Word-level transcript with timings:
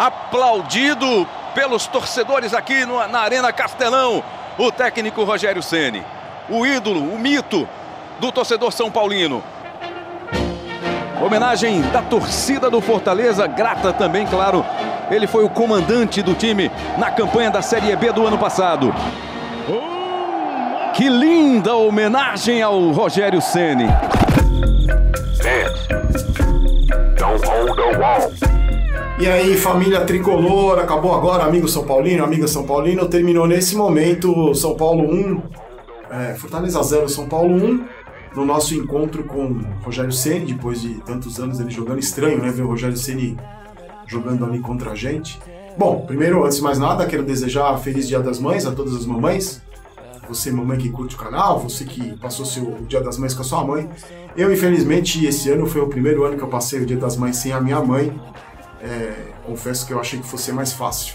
aplaudido 0.00 1.28
pelos 1.54 1.86
torcedores 1.86 2.54
aqui 2.54 2.86
no, 2.86 3.06
na 3.08 3.20
Arena 3.20 3.52
Castelão, 3.52 4.24
o 4.56 4.72
técnico 4.72 5.24
Rogério 5.24 5.62
Ceni, 5.62 6.02
o 6.48 6.64
ídolo, 6.64 7.00
o 7.00 7.18
mito 7.18 7.68
do 8.18 8.32
torcedor 8.32 8.72
São 8.72 8.90
Paulino. 8.90 9.44
Homenagem 11.22 11.82
da 11.82 12.00
torcida 12.00 12.70
do 12.70 12.80
Fortaleza, 12.80 13.46
grata 13.46 13.92
também, 13.92 14.26
claro. 14.26 14.64
Ele 15.10 15.26
foi 15.26 15.44
o 15.44 15.50
comandante 15.50 16.22
do 16.22 16.32
time 16.32 16.70
na 16.96 17.10
campanha 17.10 17.50
da 17.50 17.60
Série 17.60 17.94
B 17.94 18.10
do 18.10 18.26
ano 18.26 18.38
passado. 18.38 18.94
Que 20.94 21.10
linda 21.10 21.74
homenagem 21.74 22.62
ao 22.62 22.90
Rogério 22.90 23.42
Ceni. 23.42 23.86
E 29.20 29.28
aí, 29.28 29.54
família 29.54 30.00
tricolor, 30.06 30.78
acabou 30.78 31.14
agora, 31.14 31.44
amigo 31.44 31.68
São 31.68 31.84
Paulino, 31.84 32.24
amiga 32.24 32.48
São 32.48 32.64
Paulino, 32.64 33.06
terminou 33.06 33.46
nesse 33.46 33.76
momento 33.76 34.54
São 34.54 34.74
Paulo 34.74 35.04
1, 35.12 35.42
é, 36.10 36.34
Fortaleza 36.36 36.82
0, 36.82 37.06
São 37.06 37.28
Paulo 37.28 37.54
1, 37.54 37.84
no 38.34 38.46
nosso 38.46 38.74
encontro 38.74 39.22
com 39.24 39.60
Rogério 39.84 40.10
Ceni, 40.10 40.54
depois 40.54 40.80
de 40.80 40.94
tantos 41.02 41.38
anos 41.38 41.60
ele 41.60 41.68
jogando 41.68 41.98
estranho, 41.98 42.38
né, 42.38 42.50
ver 42.50 42.62
o 42.62 42.68
Rogério 42.68 42.96
Ceni 42.96 43.36
jogando 44.06 44.42
ali 44.42 44.58
contra 44.58 44.92
a 44.92 44.94
gente. 44.94 45.38
Bom, 45.76 46.00
primeiro, 46.06 46.42
antes 46.42 46.56
de 46.56 46.62
mais 46.62 46.78
nada, 46.78 47.04
quero 47.04 47.22
desejar 47.22 47.76
feliz 47.76 48.08
Dia 48.08 48.20
das 48.20 48.38
Mães 48.38 48.64
a 48.64 48.72
todas 48.72 48.94
as 48.94 49.04
mamães. 49.04 49.60
Você, 50.28 50.50
mamãe 50.50 50.78
que 50.78 50.88
curte 50.88 51.14
o 51.14 51.18
canal, 51.18 51.58
você 51.58 51.84
que 51.84 52.16
passou 52.16 52.46
seu 52.46 52.78
Dia 52.88 53.02
das 53.02 53.18
Mães 53.18 53.34
com 53.34 53.42
a 53.42 53.44
sua 53.44 53.62
mãe. 53.64 53.86
Eu, 54.34 54.50
infelizmente, 54.50 55.26
esse 55.26 55.50
ano 55.50 55.66
foi 55.66 55.82
o 55.82 55.88
primeiro 55.88 56.24
ano 56.24 56.38
que 56.38 56.42
eu 56.42 56.48
passei 56.48 56.80
o 56.80 56.86
Dia 56.86 56.96
das 56.96 57.18
Mães 57.18 57.36
sem 57.36 57.52
a 57.52 57.60
minha 57.60 57.80
mãe. 57.80 58.18
É, 58.82 59.32
confesso 59.44 59.86
que 59.86 59.92
eu 59.92 60.00
achei 60.00 60.18
que 60.18 60.26
fosse 60.26 60.52
mais 60.52 60.72
fácil. 60.72 61.14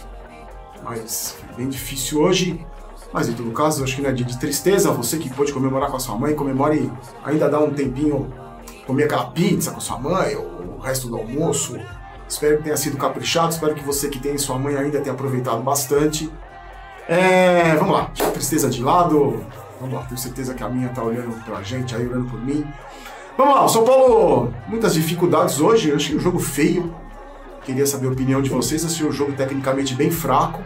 Mas 0.83 1.37
bem 1.55 1.67
difícil 1.67 2.21
hoje. 2.21 2.65
Mas 3.11 3.29
em 3.29 3.33
todo 3.33 3.49
caso, 3.51 3.83
acho 3.83 3.95
que 3.95 4.01
não 4.01 4.09
é 4.09 4.13
dia 4.13 4.25
de 4.25 4.37
tristeza. 4.37 4.91
Você 4.91 5.17
que 5.17 5.33
pôde 5.33 5.53
comemorar 5.53 5.89
com 5.89 5.97
a 5.97 5.99
sua 5.99 6.17
mãe, 6.17 6.35
comemore, 6.35 6.91
ainda 7.23 7.49
dá 7.49 7.59
um 7.59 7.73
tempinho, 7.73 8.31
comer 8.85 9.05
aquela 9.05 9.27
pizza 9.27 9.71
com 9.71 9.77
a 9.77 9.81
sua 9.81 9.97
mãe, 9.97 10.35
ou 10.35 10.77
o 10.77 10.79
resto 10.79 11.07
do 11.07 11.17
almoço. 11.17 11.79
Espero 12.27 12.57
que 12.57 12.63
tenha 12.63 12.77
sido 12.77 12.97
caprichado, 12.97 13.53
espero 13.53 13.73
que 13.75 13.83
você 13.83 14.09
que 14.09 14.19
tem 14.19 14.37
sua 14.37 14.57
mãe 14.57 14.75
ainda 14.75 14.99
tenha 14.99 15.13
aproveitado 15.13 15.61
bastante. 15.61 16.31
É, 17.07 17.75
vamos 17.75 17.93
lá, 17.93 18.05
tristeza 18.33 18.69
de 18.69 18.83
lado. 18.83 19.45
Vamos 19.79 19.95
lá, 19.95 20.03
tenho 20.03 20.17
certeza 20.17 20.53
que 20.53 20.63
a 20.63 20.69
minha 20.69 20.89
tá 20.89 21.03
olhando 21.03 21.43
pra 21.45 21.61
gente 21.61 21.95
aí, 21.95 22.07
olhando 22.07 22.29
por 22.29 22.43
mim. 22.43 22.65
Vamos 23.37 23.55
lá, 23.55 23.65
o 23.65 23.69
São 23.69 23.83
Paulo, 23.83 24.53
muitas 24.67 24.93
dificuldades 24.93 25.59
hoje, 25.59 25.89
eu 25.89 25.97
achei 25.97 26.15
um 26.15 26.19
jogo 26.19 26.39
feio, 26.39 26.95
Queria 27.65 27.87
saber 27.87 28.07
a 28.07 28.11
opinião 28.11 28.41
de 28.43 28.49
vocês. 28.49 28.85
Achei 28.85 29.05
o 29.07 29.11
jogo 29.11 29.33
tecnicamente 29.33 29.95
bem 29.95 30.11
fraco, 30.11 30.61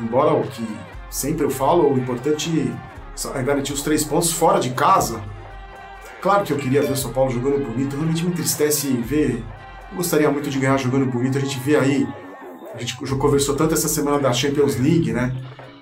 embora 0.00 0.32
o 0.32 0.42
que 0.42 0.66
sempre 1.10 1.44
eu 1.44 1.50
falo, 1.50 1.92
o 1.92 1.98
importante 1.98 2.72
é 3.34 3.42
garantir 3.42 3.74
os 3.74 3.82
três 3.82 4.02
pontos 4.02 4.32
fora 4.32 4.58
de 4.58 4.70
casa. 4.70 5.20
Claro 6.22 6.44
que 6.44 6.52
eu 6.52 6.56
queria 6.56 6.82
ver 6.82 6.92
o 6.92 6.96
São 6.96 7.12
Paulo 7.12 7.30
jogando 7.30 7.62
bonito, 7.64 7.94
realmente 7.94 8.24
me 8.24 8.30
entristece 8.30 8.88
ver. 8.88 9.44
Eu 9.90 9.96
gostaria 9.96 10.30
muito 10.30 10.48
de 10.48 10.58
ganhar 10.58 10.78
jogando 10.78 11.04
bonito. 11.06 11.36
A 11.36 11.40
gente 11.40 11.58
vê 11.60 11.76
aí, 11.76 12.08
a 12.74 12.78
gente 12.78 12.96
conversou 12.96 13.54
tanto 13.54 13.74
essa 13.74 13.88
semana 13.88 14.18
da 14.18 14.32
Champions 14.32 14.76
League, 14.76 15.12
né? 15.12 15.36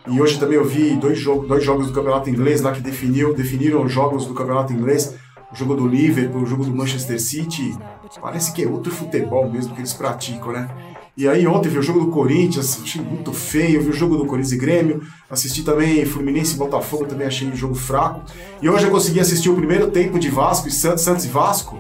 E 0.09 0.21
hoje 0.21 0.41
também 0.41 0.57
eu 0.57 0.65
vi 0.65 0.97
dois, 0.97 1.19
jogos, 1.19 1.47
dois 1.47 1.63
jogos 1.63 1.87
do 1.87 1.93
Campeonato 1.93 2.31
Inglês 2.31 2.63
lá 2.63 2.73
que 2.73 2.81
definiu, 2.81 3.35
definiram 3.35 3.85
os 3.85 3.93
jogos 3.93 4.27
do 4.27 4.35
Campeonato 4.35 4.73
Inglês 4.73 5.15
o 5.51 5.57
jogo 5.57 5.75
do 5.75 5.87
Liverpool, 5.87 6.43
o 6.43 6.47
jogo 6.47 6.65
do 6.65 6.75
Manchester 6.75 7.21
City, 7.21 7.77
parece 8.21 8.53
que 8.53 8.63
é 8.63 8.69
outro 8.69 8.93
futebol 8.93 9.51
mesmo 9.51 9.75
que 9.75 9.81
eles 9.81 9.93
praticam, 9.93 10.53
né? 10.53 10.69
E 11.17 11.27
aí 11.27 11.47
ontem 11.49 11.69
vi 11.69 11.79
o 11.79 11.83
jogo 11.83 12.01
do 12.01 12.13
Corinthians, 12.13 12.81
achei 12.81 13.03
muito 13.03 13.33
feio, 13.33 13.83
vi 13.83 13.91
o 13.91 13.93
jogo 13.93 14.17
do 14.17 14.25
Corinthians 14.25 14.53
e 14.53 14.57
Grêmio, 14.57 15.03
assisti 15.29 15.65
também 15.65 16.07
Fluminense 16.07 16.55
e 16.55 16.59
Botafogo, 16.59 17.07
também 17.07 17.27
achei 17.27 17.49
um 17.49 17.57
jogo 17.57 17.75
fraco. 17.75 18.23
E 18.63 18.71
hoje 18.71 18.85
eu 18.85 18.91
consegui 18.91 19.19
assistir 19.19 19.51
o 19.51 19.57
primeiro 19.57 19.91
tempo 19.91 20.19
de 20.19 20.31
Vasco 20.31 20.69
e 20.69 20.71
Santos, 20.71 21.03
Santos 21.03 21.25
e 21.25 21.29
Vasco, 21.29 21.77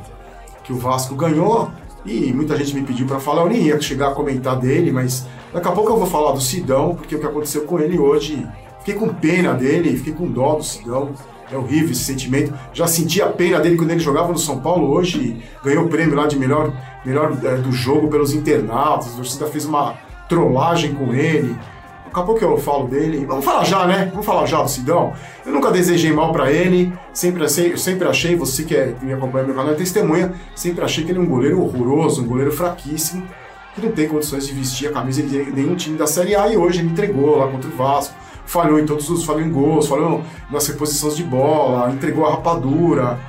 que 0.65 0.73
o 0.73 0.77
Vasco 0.77 1.15
ganhou, 1.15 1.71
e 2.05 2.33
muita 2.33 2.57
gente 2.57 2.75
me 2.75 2.83
pediu 2.83 3.07
para 3.07 3.21
falar, 3.21 3.43
eu 3.43 3.49
nem 3.49 3.63
ia 3.63 3.81
chegar 3.81 4.09
a 4.09 4.15
comentar 4.15 4.59
dele, 4.59 4.91
mas 4.91 5.25
daqui 5.53 5.69
a 5.69 5.73
pouco 5.73 5.93
eu 5.93 5.99
vou 5.99 6.07
falar 6.07 6.33
do 6.33 6.41
Sidão, 6.41 6.97
porque 6.97 7.15
o 7.15 7.21
que 7.21 7.27
aconteceu 7.27 7.63
com 7.63 7.79
ele 7.79 7.97
hoje, 7.97 8.45
fiquei 8.81 8.95
com 8.95 9.09
pena 9.09 9.55
dele, 9.55 9.97
fiquei 9.97 10.15
com 10.15 10.27
dó 10.27 10.57
do 10.57 10.65
Sidão. 10.65 11.15
É 11.51 11.57
horrível 11.57 11.91
esse 11.93 12.05
sentimento. 12.05 12.53
Já 12.73 12.87
senti 12.87 13.23
a 13.23 13.27
pena 13.27 13.59
dele 13.59 13.77
quando 13.77 13.91
ele 13.91 14.01
jogava 14.01 14.29
no 14.29 14.39
São 14.39 14.61
Paulo. 14.61 14.91
Hoje 14.91 15.43
ganhou 15.65 15.85
o 15.85 15.89
prêmio 15.89 16.15
lá 16.15 16.27
de 16.27 16.39
melhor, 16.39 16.73
melhor 17.05 17.33
é, 17.43 17.57
do 17.57 17.73
jogo 17.73 18.09
pelos 18.09 18.35
internautas. 18.35 19.13
A 19.13 19.17
torcida 19.17 19.47
fez 19.47 19.65
uma 19.65 19.95
trollagem 20.29 20.95
com 20.95 21.15
ele. 21.15 21.57
Acabou 22.07 22.35
que 22.35 22.45
eu 22.45 22.57
falo 22.59 22.87
dele. 22.87 23.25
Vamos 23.25 23.45
falar 23.45 23.65
já, 23.65 23.87
né? 23.87 24.09
Vamos 24.11 24.27
falar 24.27 24.47
já 24.47 24.63
do 24.63 24.69
Sidão. 24.69 25.13
Eu 25.45 25.53
nunca 25.53 25.71
desejei 25.71 26.13
mal 26.13 26.33
para 26.33 26.51
ele. 26.51 26.93
Sempre, 27.13 27.45
achei, 27.45 27.77
sempre 27.77 28.09
achei, 28.09 28.37
você 28.37 28.63
que, 28.65 28.75
é, 28.77 28.95
me 29.01 29.13
acompanha 29.13 29.45
no 29.45 29.49
meu 29.49 29.57
canal 29.57 29.73
é 29.73 29.77
testemunha, 29.77 30.33
sempre 30.55 30.85
achei 30.85 31.05
que 31.05 31.11
ele 31.11 31.19
é 31.19 31.23
um 31.23 31.27
goleiro 31.27 31.61
horroroso, 31.61 32.23
um 32.23 32.27
goleiro 32.27 32.53
fraquíssimo, 32.53 33.27
que 33.75 33.81
não 33.81 33.93
tem 33.93 34.09
condições 34.09 34.47
de 34.47 34.53
vestir 34.53 34.89
a 34.89 34.93
camisa 34.93 35.23
de 35.23 35.51
nenhum 35.51 35.75
time 35.75 35.97
da 35.99 36.07
Série 36.07 36.35
A. 36.35 36.49
E 36.49 36.57
hoje 36.57 36.81
ele 36.81 36.89
entregou 36.89 37.39
lá 37.39 37.49
contra 37.49 37.69
o 37.69 37.77
Vasco 37.77 38.15
falhou 38.49 38.81
em 38.81 38.87
todos 38.87 39.11
os 39.11 39.25
falhou 39.25 39.43
em 39.43 39.53
gols, 39.53 39.87
falhou 39.87 40.23
nas 40.51 40.67
reposições 40.67 41.15
de 41.15 41.23
bola, 41.23 41.93
entregou 41.93 42.27
a 42.27 42.31
rapadura. 42.31 43.21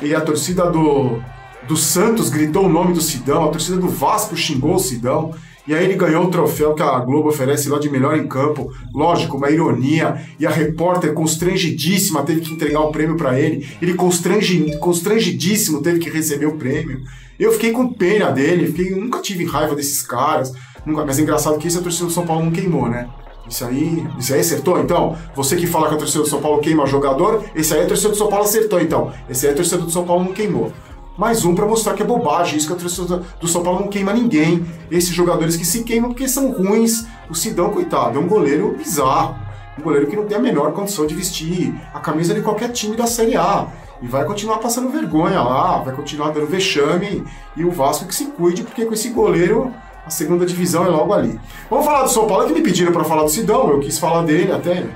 E 0.00 0.14
a 0.14 0.20
torcida 0.20 0.70
do, 0.70 1.20
do 1.68 1.76
Santos 1.76 2.30
gritou 2.30 2.64
o 2.64 2.68
nome 2.68 2.94
do 2.94 3.00
Sidão, 3.00 3.44
a 3.44 3.50
torcida 3.50 3.76
do 3.76 3.88
Vasco 3.88 4.34
xingou 4.34 4.74
o 4.74 4.78
Sidão. 4.78 5.34
E 5.68 5.74
aí 5.74 5.84
ele 5.84 5.94
ganhou 5.94 6.24
o 6.24 6.30
troféu 6.30 6.74
que 6.74 6.82
a 6.82 6.98
Globo 7.00 7.28
oferece 7.28 7.68
lá 7.68 7.78
de 7.78 7.90
melhor 7.90 8.16
em 8.16 8.26
campo. 8.26 8.72
Lógico, 8.94 9.36
uma 9.36 9.50
ironia. 9.50 10.24
E 10.38 10.46
a 10.46 10.50
repórter 10.50 11.12
constrangidíssima 11.12 12.22
teve 12.22 12.40
que 12.40 12.54
entregar 12.54 12.80
o 12.80 12.92
prêmio 12.92 13.16
para 13.16 13.38
ele. 13.38 13.68
Ele 13.82 13.94
constrangi, 13.94 14.78
constrangidíssimo 14.78 15.82
teve 15.82 15.98
que 15.98 16.08
receber 16.08 16.46
o 16.46 16.56
prêmio. 16.56 17.02
Eu 17.38 17.52
fiquei 17.52 17.72
com 17.72 17.92
pena 17.92 18.30
dele, 18.30 18.68
fiquei, 18.68 18.90
nunca 18.90 19.20
tive 19.20 19.44
raiva 19.44 19.74
desses 19.74 20.00
caras. 20.00 20.52
Nunca, 20.86 21.04
mas 21.04 21.18
é 21.18 21.22
engraçado 21.22 21.58
que 21.58 21.66
isso 21.66 21.80
a 21.80 21.82
torcida 21.82 22.06
do 22.06 22.12
São 22.12 22.24
Paulo 22.24 22.44
não 22.44 22.52
queimou, 22.52 22.88
né? 22.88 23.08
Isso 23.48 23.64
aí, 23.64 24.06
isso 24.18 24.34
aí 24.34 24.40
acertou, 24.40 24.80
então? 24.80 25.16
Você 25.34 25.56
que 25.56 25.66
fala 25.66 25.88
que 25.88 25.94
a 25.94 25.98
torcida 25.98 26.24
do 26.24 26.28
São 26.28 26.40
Paulo 26.40 26.60
queima 26.60 26.84
jogador, 26.86 27.44
esse 27.54 27.72
aí 27.74 27.84
a 27.84 27.86
torcida 27.86 28.08
do 28.08 28.16
São 28.16 28.28
Paulo 28.28 28.44
acertou, 28.44 28.80
então. 28.80 29.12
Esse 29.28 29.46
aí 29.46 29.52
a 29.52 29.56
torcida 29.56 29.82
do 29.82 29.90
São 29.90 30.04
Paulo 30.04 30.24
não 30.24 30.32
queimou. 30.32 30.72
Mais 31.16 31.44
um 31.44 31.54
para 31.54 31.64
mostrar 31.64 31.94
que 31.94 32.02
é 32.02 32.06
bobagem, 32.06 32.58
isso 32.58 32.66
que 32.66 32.74
a 32.74 32.76
torcida 32.76 33.22
do 33.40 33.48
São 33.48 33.62
Paulo 33.62 33.80
não 33.80 33.88
queima 33.88 34.12
ninguém. 34.12 34.66
Esses 34.90 35.14
jogadores 35.14 35.56
que 35.56 35.64
se 35.64 35.82
queimam 35.82 36.10
porque 36.10 36.28
são 36.28 36.50
ruins. 36.50 37.06
O 37.30 37.34
Sidão, 37.34 37.70
coitado, 37.70 38.18
é 38.18 38.20
um 38.20 38.28
goleiro 38.28 38.74
bizarro. 38.76 39.36
Um 39.78 39.82
goleiro 39.82 40.06
que 40.08 40.16
não 40.16 40.26
tem 40.26 40.36
a 40.36 40.40
menor 40.40 40.72
condição 40.72 41.06
de 41.06 41.14
vestir 41.14 41.74
a 41.94 42.00
camisa 42.00 42.34
de 42.34 42.42
qualquer 42.42 42.70
time 42.70 42.96
da 42.96 43.06
Série 43.06 43.36
A. 43.36 43.66
E 44.02 44.06
vai 44.06 44.26
continuar 44.26 44.58
passando 44.58 44.90
vergonha 44.90 45.40
lá, 45.40 45.78
vai 45.78 45.94
continuar 45.94 46.30
dando 46.32 46.46
vexame. 46.46 47.24
E 47.56 47.64
o 47.64 47.70
Vasco 47.70 48.06
que 48.06 48.14
se 48.14 48.26
cuide, 48.26 48.62
porque 48.62 48.84
com 48.84 48.92
esse 48.92 49.08
goleiro 49.08 49.72
a 50.06 50.10
segunda 50.10 50.46
divisão 50.46 50.84
é 50.84 50.88
logo 50.88 51.12
ali. 51.12 51.38
Vamos 51.68 51.84
falar 51.84 52.04
do 52.04 52.10
São 52.10 52.28
Paulo, 52.28 52.44
é 52.44 52.46
que 52.46 52.54
me 52.54 52.62
pediram 52.62 52.92
para 52.92 53.02
falar 53.02 53.24
do 53.24 53.28
Sidão, 53.28 53.68
eu 53.70 53.80
quis 53.80 53.98
falar 53.98 54.22
dele 54.22 54.52
até, 54.52 54.86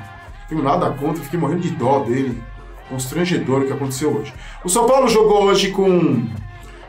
tenho 0.48 0.62
nada 0.62 0.88
contra, 0.90 1.22
fiquei 1.22 1.38
morrendo 1.38 1.62
de 1.62 1.70
dó 1.70 1.98
dele. 2.04 2.40
Constrangedor 2.88 3.62
o 3.62 3.66
que 3.66 3.72
aconteceu 3.72 4.16
hoje. 4.16 4.32
O 4.64 4.68
São 4.68 4.86
Paulo 4.86 5.08
jogou 5.08 5.44
hoje 5.44 5.70
com 5.70 6.26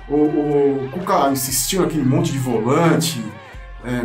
o, 0.10 0.16
o 0.16 0.90
Cuca 0.92 1.30
insistindo 1.32 1.84
aquele 1.84 2.04
monte 2.04 2.32
de 2.32 2.40
volante. 2.40 3.24
É, 3.84 4.02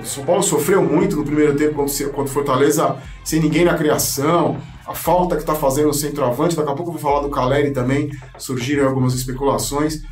o 0.00 0.04
São 0.04 0.24
Paulo 0.24 0.42
sofreu 0.42 0.82
muito 0.82 1.16
no 1.16 1.24
primeiro 1.24 1.56
tempo 1.56 1.74
contra 1.74 2.22
o 2.22 2.26
Fortaleza, 2.26 2.96
sem 3.24 3.40
ninguém 3.40 3.64
na 3.64 3.74
criação. 3.74 4.58
A 4.86 4.94
falta 4.94 5.34
que 5.34 5.42
está 5.42 5.54
fazendo 5.54 5.88
o 5.88 5.94
centroavante, 5.94 6.54
daqui 6.54 6.70
a 6.70 6.74
pouco 6.74 6.90
eu 6.90 6.98
vou 6.98 7.02
falar 7.02 7.20
do 7.22 7.30
Caleri 7.30 7.72
também, 7.72 8.10
surgiram 8.38 8.86
algumas 8.86 9.14
especulações. 9.14 10.02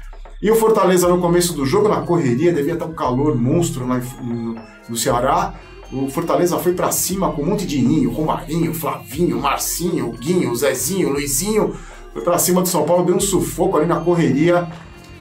E 0.44 0.50
o 0.50 0.54
Fortaleza 0.54 1.08
no 1.08 1.22
começo 1.22 1.54
do 1.54 1.64
jogo, 1.64 1.88
na 1.88 2.02
correria, 2.02 2.52
devia 2.52 2.74
estar 2.74 2.84
um 2.84 2.92
calor 2.92 3.34
monstro 3.34 3.88
lá 3.88 3.98
no, 4.90 4.94
Ceará. 4.94 5.54
O 5.90 6.06
Fortaleza 6.10 6.58
foi 6.58 6.74
para 6.74 6.92
cima 6.92 7.32
com 7.32 7.40
um 7.40 7.46
monte 7.46 7.66
de 7.66 7.80
ninho, 7.80 8.10
Romarinho, 8.10 8.74
Flavinho, 8.74 9.40
Marcinho, 9.40 10.12
Guinho, 10.12 10.54
Zezinho, 10.54 11.08
Luizinho. 11.08 11.74
Foi 12.12 12.20
para 12.20 12.36
cima 12.36 12.60
do 12.60 12.68
São 12.68 12.84
Paulo, 12.84 13.06
deu 13.06 13.16
um 13.16 13.20
sufoco 13.20 13.78
ali 13.78 13.86
na 13.86 14.00
correria, 14.00 14.68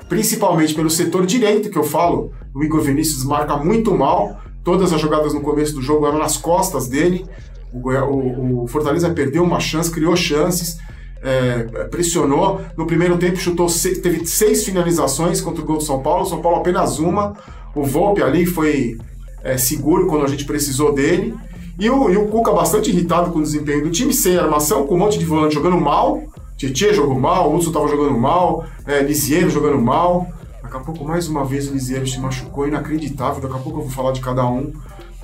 principalmente 0.10 0.76
pelo 0.76 0.90
setor 0.90 1.26
direito, 1.26 1.70
que 1.70 1.78
eu 1.78 1.86
falo. 1.86 2.34
O 2.54 2.62
Igor 2.62 2.82
Vinícius 2.82 3.24
marca 3.24 3.56
muito 3.56 3.98
mal. 3.98 4.42
Todas 4.62 4.92
as 4.92 5.00
jogadas 5.00 5.34
no 5.34 5.40
começo 5.40 5.74
do 5.74 5.82
jogo 5.82 6.06
eram 6.06 6.20
nas 6.20 6.36
costas 6.36 6.90
dele. 6.90 7.26
O, 7.72 7.90
o, 7.90 8.64
o 8.64 8.68
Fortaleza 8.68 9.10
perdeu 9.12 9.42
uma 9.42 9.62
chance, 9.62 9.90
criou 9.90 10.18
chances 10.18 10.80
é, 11.24 11.86
pressionou. 11.86 12.62
No 12.78 12.86
primeiro 12.86 13.18
tempo 13.18 13.38
chutou 13.38 13.68
teve 14.02 14.26
seis 14.26 14.64
finalizações 14.66 15.42
contra 15.42 15.64
o 15.64 15.66
gol 15.66 15.78
do 15.78 15.84
São 15.84 16.02
Paulo. 16.02 16.26
São 16.26 16.42
Paulo 16.42 16.58
apenas 16.58 17.00
uma. 17.00 17.34
O 17.74 17.84
Volpe 17.84 18.22
ali 18.22 18.46
foi 18.46 18.98
é, 19.44 19.58
seguro 19.58 20.08
quando 20.08 20.26
a 20.26 20.28
gente 20.28 20.46
precisou 20.46 20.94
dele. 20.94 21.34
E 21.80 21.90
o, 21.90 22.10
e 22.10 22.18
o 22.18 22.28
Cuca 22.28 22.52
bastante 22.52 22.92
irritado 22.92 23.32
com 23.32 23.40
o 23.40 23.42
desempenho 23.42 23.84
do 23.84 23.90
time, 23.90 24.14
sem 24.14 24.38
armação, 24.38 24.86
com 24.86 24.96
um 24.96 25.00
monte 25.00 25.18
de 25.18 25.26
volante 25.26 25.56
jogando 25.56 25.78
mal. 25.78 26.22
Tietchan 26.56 26.94
jogou 26.94 27.20
mal, 27.20 27.50
o 27.50 27.56
Hudson 27.56 27.70
estava 27.70 27.88
jogando 27.88 28.18
mal, 28.18 28.64
é, 28.86 29.02
Lisiero 29.02 29.50
jogando 29.50 29.82
mal. 29.82 30.28
Daqui 30.62 30.78
a 30.78 30.80
pouco, 30.80 31.04
mais 31.04 31.28
uma 31.28 31.44
vez, 31.44 31.68
o 31.68 31.74
Lisieiro 31.74 32.06
se 32.08 32.20
machucou, 32.20 32.68
inacreditável. 32.68 33.42
Daqui 33.42 33.56
a 33.56 33.60
pouco 33.60 33.80
eu 33.80 33.84
vou 33.84 33.92
falar 33.92 34.12
de 34.12 34.22
cada 34.22 34.46
um. 34.46 34.72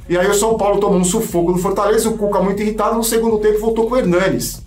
E 0.10 0.18
aí 0.18 0.28
o 0.28 0.34
São 0.34 0.58
Paulo 0.58 0.80
tomou 0.80 0.98
um 0.98 1.04
sufoco 1.04 1.54
do 1.54 1.60
Fortaleza, 1.60 2.10
o 2.10 2.18
Cuca 2.18 2.42
muito 2.42 2.62
irritado, 2.62 2.96
no 2.96 3.04
segundo 3.04 3.38
tempo 3.38 3.60
voltou 3.60 3.88
com 3.88 3.94
o 3.94 3.98
Hernanes. 3.98 4.64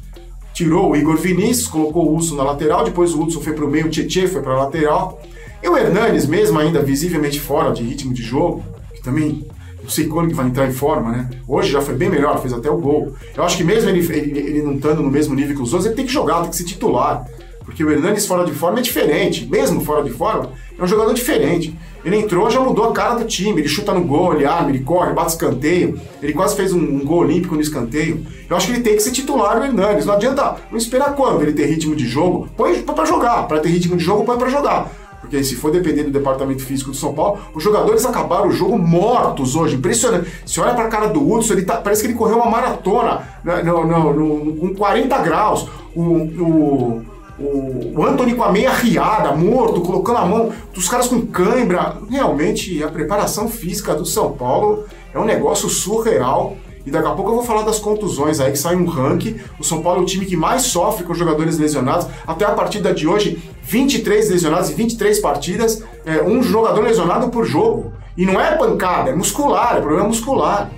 Tirou 0.63 0.93
o 0.93 0.97
Igor 0.97 1.17
Vinícius, 1.17 1.67
colocou 1.67 2.09
o 2.09 2.17
Hudson 2.17 2.37
na 2.37 2.45
lateral, 2.45 2.85
depois 2.85 3.13
o 3.13 3.21
Hudson 3.21 3.41
foi 3.41 3.53
para 3.53 3.65
o 3.65 3.69
meio, 3.69 3.87
o 3.87 3.91
Tietchan 3.91 4.29
foi 4.29 4.41
para 4.41 4.53
a 4.53 4.63
lateral. 4.63 5.21
E 5.61 5.69
o 5.69 5.77
Hernanes, 5.77 6.25
mesmo 6.25 6.57
ainda 6.57 6.81
visivelmente 6.81 7.41
fora 7.41 7.73
de 7.73 7.83
ritmo 7.83 8.15
de 8.15 8.23
jogo, 8.23 8.63
que 8.95 9.03
também 9.03 9.45
não 9.83 9.91
sei 9.91 10.07
quando 10.07 10.29
que 10.29 10.35
vai 10.35 10.47
entrar 10.47 10.69
em 10.69 10.73
forma, 10.73 11.11
né? 11.11 11.31
Hoje 11.49 11.73
já 11.73 11.81
foi 11.81 11.97
bem 11.97 12.09
melhor, 12.09 12.41
fez 12.41 12.53
até 12.53 12.71
o 12.71 12.79
gol. 12.79 13.13
Eu 13.37 13.43
acho 13.43 13.57
que 13.57 13.65
mesmo 13.65 13.91
ele, 13.91 14.07
ele, 14.17 14.39
ele 14.39 14.63
não 14.63 14.77
estando 14.77 15.03
no 15.03 15.11
mesmo 15.11 15.35
nível 15.35 15.57
que 15.57 15.63
os 15.63 15.73
outros, 15.73 15.87
ele 15.87 15.97
tem 15.97 16.07
que 16.07 16.13
jogar, 16.13 16.43
tem 16.43 16.51
que 16.51 16.57
ser 16.57 16.65
titular. 16.65 17.27
Porque 17.65 17.83
o 17.83 17.91
Hernanes 17.91 18.25
fora 18.25 18.45
de 18.45 18.53
forma 18.53 18.79
é 18.79 18.83
diferente. 18.83 19.45
Mesmo 19.51 19.81
fora 19.81 20.05
de 20.05 20.11
forma, 20.11 20.53
é 20.79 20.81
um 20.81 20.87
jogador 20.87 21.13
diferente. 21.13 21.77
Ele 22.05 22.17
entrou, 22.17 22.51
já 22.51 22.61
mudou 22.61 22.91
a 22.91 22.93
cara 22.93 23.15
do 23.15 23.25
time. 23.25 23.61
Ele 23.61 23.69
chuta 23.69 23.95
no 23.95 24.03
gol, 24.03 24.35
ele 24.35 24.45
arma, 24.45 24.71
ele 24.71 24.81
corre, 24.81 25.13
bate 25.13 25.33
escanteio. 25.33 26.01
Ele 26.23 26.33
quase 26.33 26.57
fez 26.57 26.73
um, 26.73 26.81
um 26.81 27.05
gol 27.05 27.21
olímpico 27.21 27.55
no 27.55 27.61
escanteio. 27.61 28.27
Eu 28.49 28.57
acho 28.57 28.67
que 28.67 28.73
ele 28.73 28.83
tem 28.83 28.97
que 28.97 29.03
ser 29.03 29.13
titular 29.13 29.61
o 29.61 29.65
Hernanes. 29.65 30.07
Não 30.07 30.15
adianta, 30.15 30.57
não 30.71 30.79
esperar 30.79 31.15
quando 31.15 31.43
ele 31.43 31.53
ter 31.53 31.67
ritmo 31.67 31.95
de 31.95 32.07
jogo. 32.07 32.49
Põe 32.57 32.83
pra 32.83 33.05
jogar. 33.05 33.47
Para 33.47 33.61
ter 33.61 33.69
ritmo 33.69 33.97
de 33.97 34.05
jogo, 34.05 34.25
põe 34.25 34.37
pra 34.37 34.49
jogar. 34.49 34.91
Porque 35.23 35.43
se 35.45 35.55
for 35.55 35.71
depender 35.71 36.03
do 36.03 36.11
departamento 36.11 36.63
físico 36.65 36.91
do 36.91 36.97
São 36.97 37.15
Paulo, 37.15 37.39
os 37.55 37.63
jogadores 37.63 38.05
acabaram 38.05 38.49
o 38.49 38.53
jogo 38.53 38.77
mortos 38.77 39.55
hoje. 39.55 39.77
Impressionante. 39.77 40.31
Se 40.45 40.61
olha 40.61 40.75
pra 40.75 40.89
cara 40.89 41.07
do 41.07 41.27
Hudson, 41.33 41.55
ele 41.55 41.63
tá, 41.63 41.77
parece 41.77 42.03
que 42.03 42.09
ele 42.09 42.19
correu 42.19 42.37
uma 42.37 42.51
maratona 42.51 43.23
né, 43.45 43.63
no, 43.63 44.57
com 44.57 44.75
40 44.75 45.19
graus. 45.19 45.69
O, 45.95 46.03
o, 46.03 47.03
o, 47.39 47.93
o 47.99 48.07
Anthony 48.07 48.35
com 48.35 48.43
a 48.43 48.53
meia 48.53 48.71
riada, 48.71 49.33
morto, 49.33 49.81
colocando 49.81 50.19
a 50.19 50.27
mão, 50.27 50.53
os 50.77 50.89
caras 50.89 51.09
com 51.09 51.27
cãibra. 51.27 51.97
Realmente, 52.11 52.83
a 52.83 52.89
preparação 52.89 53.49
física 53.49 53.95
do 53.95 54.05
São 54.05 54.33
Paulo 54.33 54.85
é 55.13 55.19
um 55.19 55.25
negócio 55.25 55.69
surreal. 55.69 56.57
E 56.85 56.91
daqui 56.91 57.07
a 57.07 57.13
pouco 57.13 57.31
eu 57.31 57.37
vou 57.37 57.45
falar 57.45 57.63
das 57.63 57.79
contusões 57.79 58.41
aí, 58.41 58.51
que 58.51 58.59
sai 58.59 58.75
um 58.75 58.87
ranking. 58.87 59.39
O 59.59 59.65
São 59.65 59.83
Paulo 59.83 60.01
é 60.01 60.03
o 60.03 60.07
time 60.07 60.27
que 60.27 60.37
mais 60.37 60.63
sofre 60.63 61.05
com 61.05 61.15
jogadores 61.15 61.59
lesionados. 61.59 62.07
Até 62.27 62.45
a 62.45 62.51
partida 62.51 62.93
de 62.93 63.07
hoje, 63.07 63.41
23 63.63 64.31
lesionados 64.31 64.71
e 64.71 64.75
23 64.75 65.21
partidas, 65.21 65.83
é, 66.05 66.23
um 66.23 66.43
jogador 66.43 66.83
lesionado 66.83 67.29
por 67.29 67.45
jogo. 67.45 67.93
E 68.17 68.27
não 68.27 68.41
é 68.41 68.57
pancada, 68.57 69.11
é 69.11 69.15
muscular, 69.15 69.77
é 69.77 69.81
problema 69.81 70.09
muscular. 70.09 70.71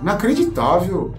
Inacreditável. 0.00 1.12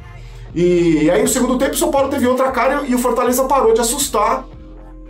E 0.54 1.10
aí 1.10 1.22
no 1.22 1.28
segundo 1.28 1.58
tempo 1.58 1.74
o 1.74 1.78
São 1.78 1.92
Paulo 1.92 2.10
teve 2.10 2.28
outra 2.28 2.52
cara 2.52 2.84
e 2.86 2.94
o 2.94 3.00
Fortaleza 3.00 3.46
parou 3.46 3.74
de 3.74 3.80
assustar 3.80 4.46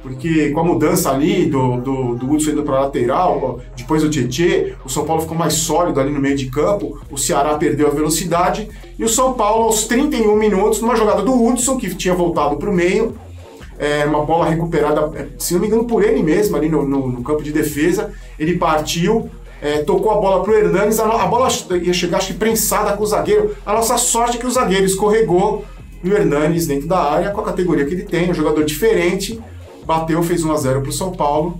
porque 0.01 0.49
com 0.49 0.59
a 0.59 0.63
mudança 0.63 1.11
ali 1.11 1.45
do, 1.45 1.77
do, 1.77 2.15
do 2.15 2.31
Hudson 2.31 2.51
indo 2.51 2.63
para 2.63 2.81
lateral, 2.81 3.59
depois 3.75 4.01
do 4.01 4.09
Tietê, 4.09 4.73
o 4.83 4.89
São 4.89 5.05
Paulo 5.05 5.21
ficou 5.21 5.37
mais 5.37 5.53
sólido 5.53 5.99
ali 5.99 6.11
no 6.11 6.19
meio 6.19 6.35
de 6.35 6.47
campo, 6.47 6.99
o 7.09 7.17
Ceará 7.17 7.55
perdeu 7.55 7.87
a 7.87 7.91
velocidade, 7.91 8.67
e 8.97 9.03
o 9.03 9.09
São 9.09 9.33
Paulo, 9.33 9.65
aos 9.65 9.85
31 9.85 10.35
minutos, 10.35 10.81
numa 10.81 10.95
jogada 10.95 11.21
do 11.21 11.33
Hudson, 11.33 11.77
que 11.77 11.93
tinha 11.93 12.15
voltado 12.15 12.57
para 12.57 12.69
o 12.69 12.73
meio, 12.73 13.15
é, 13.77 14.05
uma 14.05 14.23
bola 14.25 14.47
recuperada, 14.47 15.11
é, 15.15 15.27
se 15.37 15.53
não 15.53 15.61
me 15.61 15.67
engano, 15.67 15.85
por 15.85 16.03
ele 16.03 16.23
mesmo, 16.23 16.55
ali 16.55 16.69
no, 16.69 16.87
no, 16.87 17.07
no 17.07 17.23
campo 17.23 17.43
de 17.43 17.51
defesa, 17.51 18.11
ele 18.39 18.57
partiu, 18.57 19.29
é, 19.61 19.83
tocou 19.83 20.11
a 20.11 20.15
bola 20.15 20.43
para 20.43 20.51
o 20.51 20.55
Hernanes, 20.55 20.99
a, 20.99 21.05
a, 21.05 21.27
bola 21.27 21.47
ia 21.81 21.93
chegar, 21.93 22.17
acho 22.17 22.27
que 22.27 22.33
prensada 22.33 22.93
com 22.97 23.03
o 23.03 23.07
zagueiro, 23.07 23.55
a 23.63 23.73
nossa 23.73 23.97
sorte 23.97 24.37
é 24.37 24.39
que 24.39 24.47
o 24.47 24.51
zagueiro 24.51 24.85
escorregou, 24.85 25.63
e 26.03 26.09
o 26.09 26.13
Hernanes 26.15 26.65
dentro 26.65 26.87
da 26.87 26.99
área, 26.99 27.29
com 27.29 27.41
a 27.41 27.43
categoria 27.43 27.85
que 27.85 27.93
ele 27.93 28.03
tem, 28.03 28.31
um 28.31 28.33
jogador 28.33 28.63
diferente, 28.65 29.39
bateu, 29.85 30.21
fez 30.23 30.43
1 30.43 30.51
a 30.51 30.57
0 30.57 30.81
para 30.81 30.89
o 30.89 30.93
São 30.93 31.11
Paulo. 31.11 31.59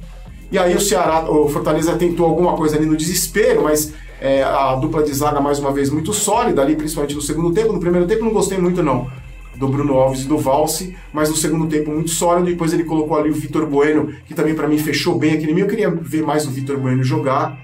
E 0.52 0.58
aí 0.58 0.76
o 0.76 0.82
Ceará, 0.82 1.30
o 1.30 1.48
Fortaleza 1.48 1.96
tentou 1.96 2.26
alguma 2.26 2.58
coisa 2.58 2.76
ali 2.76 2.86
no 2.86 2.98
desespero, 2.98 3.64
mas 3.64 3.94
é, 4.20 4.44
a 4.44 4.76
dupla 4.76 5.02
de 5.02 5.14
zaga 5.14 5.40
mais 5.40 5.60
uma 5.60 5.72
vez 5.72 5.90
muito 5.90 6.14
sólida 6.14 6.62
ali, 6.62 6.76
principalmente 6.76 7.16
no 7.16 7.22
segundo 7.22 7.54
tempo. 7.54 7.72
No 7.72 7.80
primeiro 7.80 8.06
tempo 8.06 8.26
não 8.26 8.32
gostei 8.32 8.58
muito 8.58 8.84
não 8.84 9.08
do 9.56 9.68
Bruno 9.68 9.94
Alves 10.00 10.24
e 10.24 10.28
do 10.28 10.38
Valse, 10.38 10.98
mas 11.14 11.30
no 11.30 11.36
segundo 11.36 11.68
tempo 11.68 11.92
muito 11.92 12.10
sólido. 12.10 12.48
Depois 12.48 12.74
ele 12.74 12.84
colocou 12.84 13.16
ali 13.16 13.30
o 13.30 13.34
Vitor 13.34 13.68
Bueno, 13.68 14.12
que 14.26 14.34
também 14.34 14.56
para 14.56 14.68
mim 14.68 14.78
fechou 14.78 15.18
bem 15.18 15.34
aquele 15.34 15.54
meio. 15.54 15.66
Eu 15.66 15.70
queria 15.70 15.90
ver 15.90 16.24
mais 16.24 16.48
o 16.48 16.50
Vitor 16.50 16.78
Bueno 16.78 17.04
jogar. 17.04 17.60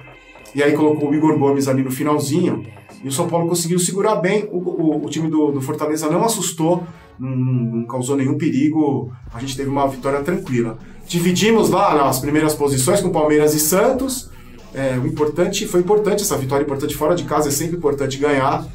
E 0.54 0.64
aí 0.64 0.74
colocou 0.74 1.10
o 1.10 1.16
Igor 1.16 1.38
Gomes 1.38 1.68
ali 1.68 1.84
no 1.84 1.92
finalzinho. 1.92 2.66
E 3.04 3.08
o 3.08 3.12
São 3.12 3.28
Paulo 3.28 3.48
conseguiu 3.48 3.80
segurar 3.80 4.16
bem. 4.16 4.48
O, 4.52 4.58
o, 4.58 5.06
o 5.06 5.10
time 5.10 5.30
do, 5.30 5.52
do, 5.52 5.62
Fortaleza 5.62 6.10
não 6.10 6.24
assustou, 6.24 6.84
não, 7.20 7.36
não, 7.36 7.86
causou 7.86 8.16
nenhum 8.16 8.38
perigo. 8.38 9.12
A 9.34 9.40
gente 9.40 9.56
teve 9.56 9.70
uma 9.70 9.88
vitória 9.88 10.22
tranquila. 10.22 10.78
Dividimos 11.08 11.70
lá 11.70 11.96
nas 11.96 12.20
primeiras 12.20 12.54
posições 12.54 13.02
com 13.02 13.10
Palmeiras 13.10 13.54
e 13.54 13.60
Santos. 13.60 14.30
É, 14.74 14.98
o 14.98 15.08
importante 15.08 15.66
foi 15.66 15.80
importante 15.80 16.22
essa 16.22 16.38
vitória 16.38 16.64
importante 16.64 16.96
fora 16.96 17.16
de 17.16 17.24
casa 17.24 17.50
é 17.50 17.52
sempre 17.52 17.78
importante 17.78 18.18
ganhar. 18.18 18.66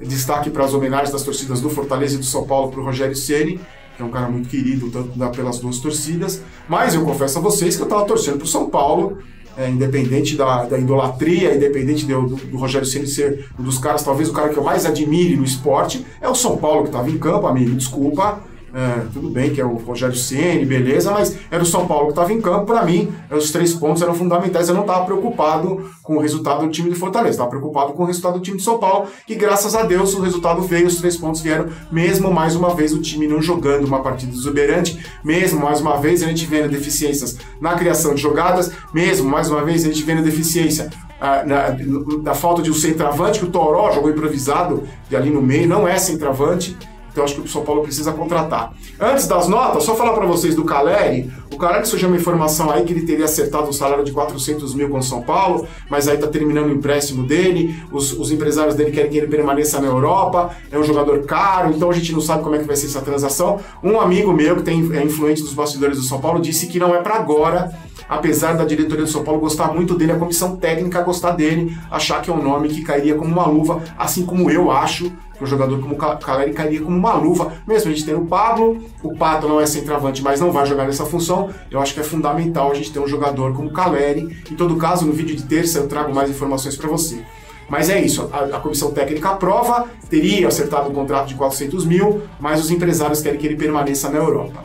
Destaque 0.00 0.50
para 0.50 0.64
as 0.64 0.74
homenagens 0.74 1.10
das 1.10 1.22
torcidas 1.22 1.60
do 1.60 1.70
Fortaleza 1.70 2.14
e 2.16 2.18
do 2.18 2.24
São 2.24 2.44
Paulo 2.44 2.70
para 2.70 2.80
o 2.80 2.84
Rogério 2.84 3.14
Ceni, 3.14 3.60
que 3.96 4.02
é 4.02 4.04
um 4.04 4.10
cara 4.10 4.28
muito 4.28 4.48
querido 4.48 4.90
tanto 4.90 5.36
pelas 5.36 5.58
duas 5.58 5.78
torcidas. 5.78 6.42
Mas 6.68 6.94
eu 6.94 7.04
confesso 7.04 7.38
a 7.38 7.42
vocês 7.42 7.76
que 7.76 7.82
eu 7.82 7.86
estava 7.86 8.04
torcendo 8.04 8.38
para 8.38 8.44
o 8.44 8.48
São 8.48 8.68
Paulo 8.68 9.18
é, 9.56 9.68
independente 9.68 10.36
da, 10.36 10.64
da, 10.64 10.78
idolatria, 10.78 11.54
independente 11.54 12.06
do, 12.06 12.22
do, 12.36 12.56
Rogério 12.56 12.86
Ceni 12.86 13.06
ser 13.06 13.48
um 13.58 13.62
dos 13.62 13.78
caras, 13.78 14.02
talvez 14.02 14.28
o 14.28 14.32
cara 14.32 14.48
que 14.48 14.56
eu 14.56 14.64
mais 14.64 14.86
admire 14.86 15.36
no 15.36 15.44
esporte, 15.44 16.04
é 16.20 16.28
o 16.28 16.34
São 16.34 16.56
Paulo 16.56 16.82
que 16.82 16.88
estava 16.88 17.10
em 17.10 17.18
campo, 17.18 17.46
amigo, 17.46 17.74
desculpa, 17.74 18.40
é, 18.74 19.06
tudo 19.12 19.28
bem 19.28 19.52
que 19.52 19.60
é 19.60 19.64
o 19.64 19.74
Rogério 19.74 20.16
Ceni, 20.16 20.64
beleza, 20.64 21.10
mas 21.10 21.36
era 21.50 21.62
o 21.62 21.66
São 21.66 21.86
Paulo 21.86 22.06
que 22.06 22.12
estava 22.12 22.32
em 22.32 22.40
campo. 22.40 22.66
Para 22.66 22.84
mim, 22.84 23.12
os 23.30 23.50
três 23.50 23.74
pontos 23.74 24.02
eram 24.02 24.14
fundamentais. 24.14 24.68
Eu 24.68 24.74
não 24.74 24.82
estava 24.82 25.04
preocupado 25.04 25.90
com 26.02 26.16
o 26.16 26.20
resultado 26.20 26.64
do 26.64 26.70
time 26.70 26.88
do 26.88 26.96
Fortaleza, 26.96 27.32
estava 27.32 27.50
preocupado 27.50 27.92
com 27.92 28.02
o 28.02 28.06
resultado 28.06 28.34
do 28.34 28.40
time 28.40 28.56
de 28.56 28.62
São 28.62 28.78
Paulo. 28.78 29.08
E 29.28 29.34
graças 29.34 29.74
a 29.74 29.82
Deus 29.82 30.14
o 30.14 30.22
resultado 30.22 30.62
veio, 30.62 30.86
os 30.86 30.96
três 30.96 31.16
pontos 31.16 31.42
vieram, 31.42 31.66
mesmo 31.90 32.32
mais 32.32 32.56
uma 32.56 32.74
vez 32.74 32.94
o 32.94 33.00
time 33.00 33.28
não 33.28 33.42
jogando 33.42 33.84
uma 33.84 34.00
partida 34.00 34.32
exuberante, 34.32 34.98
mesmo 35.22 35.60
mais 35.60 35.80
uma 35.80 35.98
vez 35.98 36.22
a 36.22 36.26
gente 36.26 36.46
vendo 36.46 36.70
deficiências 36.70 37.38
na 37.60 37.74
criação 37.74 38.14
de 38.14 38.22
jogadas, 38.22 38.72
mesmo 38.94 39.28
mais 39.28 39.50
uma 39.50 39.62
vez 39.62 39.84
a 39.84 39.88
gente 39.88 40.02
vendo 40.02 40.22
deficiência 40.22 40.90
ah, 41.20 41.44
na, 41.44 41.76
da 42.22 42.34
falta 42.34 42.62
de 42.62 42.70
um 42.70 42.74
centroavante, 42.74 43.38
que 43.38 43.44
o 43.44 43.50
Toró 43.50 43.92
jogou 43.92 44.10
improvisado 44.10 44.82
e 45.10 45.14
ali 45.14 45.30
no 45.30 45.42
meio, 45.42 45.68
não 45.68 45.86
é 45.86 45.96
centroavante. 45.98 46.76
Então 47.12 47.22
acho 47.22 47.34
que 47.34 47.40
o 47.42 47.48
São 47.48 47.62
Paulo 47.62 47.82
precisa 47.82 48.10
contratar. 48.12 48.72
Antes 48.98 49.26
das 49.26 49.46
notas, 49.46 49.84
só 49.84 49.94
falar 49.94 50.14
para 50.14 50.26
vocês 50.26 50.54
do 50.54 50.64
Caleri. 50.64 51.30
O 51.52 51.58
Caleri 51.58 51.86
surgiu 51.86 52.08
uma 52.08 52.16
informação 52.16 52.70
aí 52.70 52.82
que 52.84 52.92
ele 52.92 53.04
teria 53.04 53.26
acertado 53.26 53.68
um 53.68 53.72
salário 53.72 54.02
de 54.02 54.10
400 54.10 54.74
mil 54.74 54.88
com 54.88 54.98
o 54.98 55.02
São 55.02 55.20
Paulo, 55.20 55.66
mas 55.90 56.08
aí 56.08 56.16
tá 56.16 56.26
terminando 56.26 56.68
o 56.68 56.72
empréstimo 56.72 57.26
dele. 57.26 57.76
Os, 57.92 58.12
os 58.12 58.32
empresários 58.32 58.74
dele 58.74 58.90
querem 58.90 59.10
que 59.10 59.18
ele 59.18 59.26
permaneça 59.26 59.78
na 59.80 59.86
Europa. 59.86 60.56
É 60.70 60.78
um 60.78 60.82
jogador 60.82 61.22
caro, 61.24 61.70
então 61.70 61.90
a 61.90 61.92
gente 61.92 62.12
não 62.12 62.20
sabe 62.20 62.42
como 62.42 62.56
é 62.56 62.58
que 62.58 62.64
vai 62.64 62.76
ser 62.76 62.86
essa 62.86 63.02
transação. 63.02 63.60
Um 63.82 64.00
amigo 64.00 64.32
meu 64.32 64.56
que 64.56 64.62
tem, 64.62 64.78
é 64.96 65.04
influente 65.04 65.42
dos 65.42 65.52
bastidores 65.52 65.98
do 65.98 66.04
São 66.04 66.18
Paulo 66.18 66.40
disse 66.40 66.66
que 66.66 66.78
não 66.78 66.94
é 66.94 67.02
para 67.02 67.16
agora 67.16 67.70
apesar 68.08 68.54
da 68.54 68.64
diretoria 68.64 69.04
do 69.04 69.10
São 69.10 69.24
Paulo 69.24 69.40
gostar 69.40 69.72
muito 69.72 69.94
dele, 69.94 70.12
a 70.12 70.18
comissão 70.18 70.56
técnica 70.56 71.02
gostar 71.02 71.32
dele, 71.32 71.76
achar 71.90 72.20
que 72.20 72.28
é 72.28 72.32
um 72.32 72.42
nome 72.42 72.68
que 72.68 72.82
cairia 72.82 73.14
como 73.14 73.30
uma 73.30 73.46
luva, 73.46 73.82
assim 73.96 74.26
como 74.26 74.50
eu 74.50 74.70
acho 74.70 75.10
um 75.42 75.46
jogador 75.46 75.80
como 75.80 75.94
o 75.94 75.98
Caleri 75.98 76.52
cairia 76.52 76.80
como 76.80 76.96
uma 76.96 77.14
luva. 77.14 77.52
Mesmo 77.66 77.90
a 77.90 77.94
gente 77.94 78.04
tendo 78.04 78.22
o 78.22 78.26
Pablo, 78.26 78.84
o 79.02 79.16
Pato 79.16 79.48
não 79.48 79.60
é 79.60 79.66
centroavante, 79.66 80.22
mas 80.22 80.40
não 80.40 80.52
vai 80.52 80.66
jogar 80.66 80.86
nessa 80.86 81.04
função. 81.04 81.50
Eu 81.70 81.80
acho 81.80 81.94
que 81.94 82.00
é 82.00 82.04
fundamental 82.04 82.70
a 82.70 82.74
gente 82.74 82.92
ter 82.92 83.00
um 83.00 83.06
jogador 83.06 83.52
como 83.54 83.68
o 83.68 83.72
Caleri. 83.72 84.36
Em 84.50 84.54
todo 84.54 84.76
caso, 84.76 85.06
no 85.06 85.12
vídeo 85.12 85.36
de 85.36 85.42
terça 85.44 85.78
eu 85.78 85.88
trago 85.88 86.14
mais 86.14 86.30
informações 86.30 86.76
para 86.76 86.88
você. 86.88 87.22
Mas 87.68 87.88
é 87.88 88.00
isso, 88.00 88.28
a, 88.32 88.56
a, 88.56 88.60
comissão 88.60 88.90
técnica 88.90 89.30
aprova, 89.30 89.86
teria 90.10 90.46
acertado 90.46 90.90
um 90.90 90.92
contrato 90.92 91.28
de 91.28 91.34
400 91.36 91.86
mil, 91.86 92.22
mas 92.38 92.60
os 92.60 92.70
empresários 92.70 93.22
querem 93.22 93.38
que 93.38 93.46
ele 93.46 93.56
permaneça 93.56 94.10
na 94.10 94.18
Europa. 94.18 94.62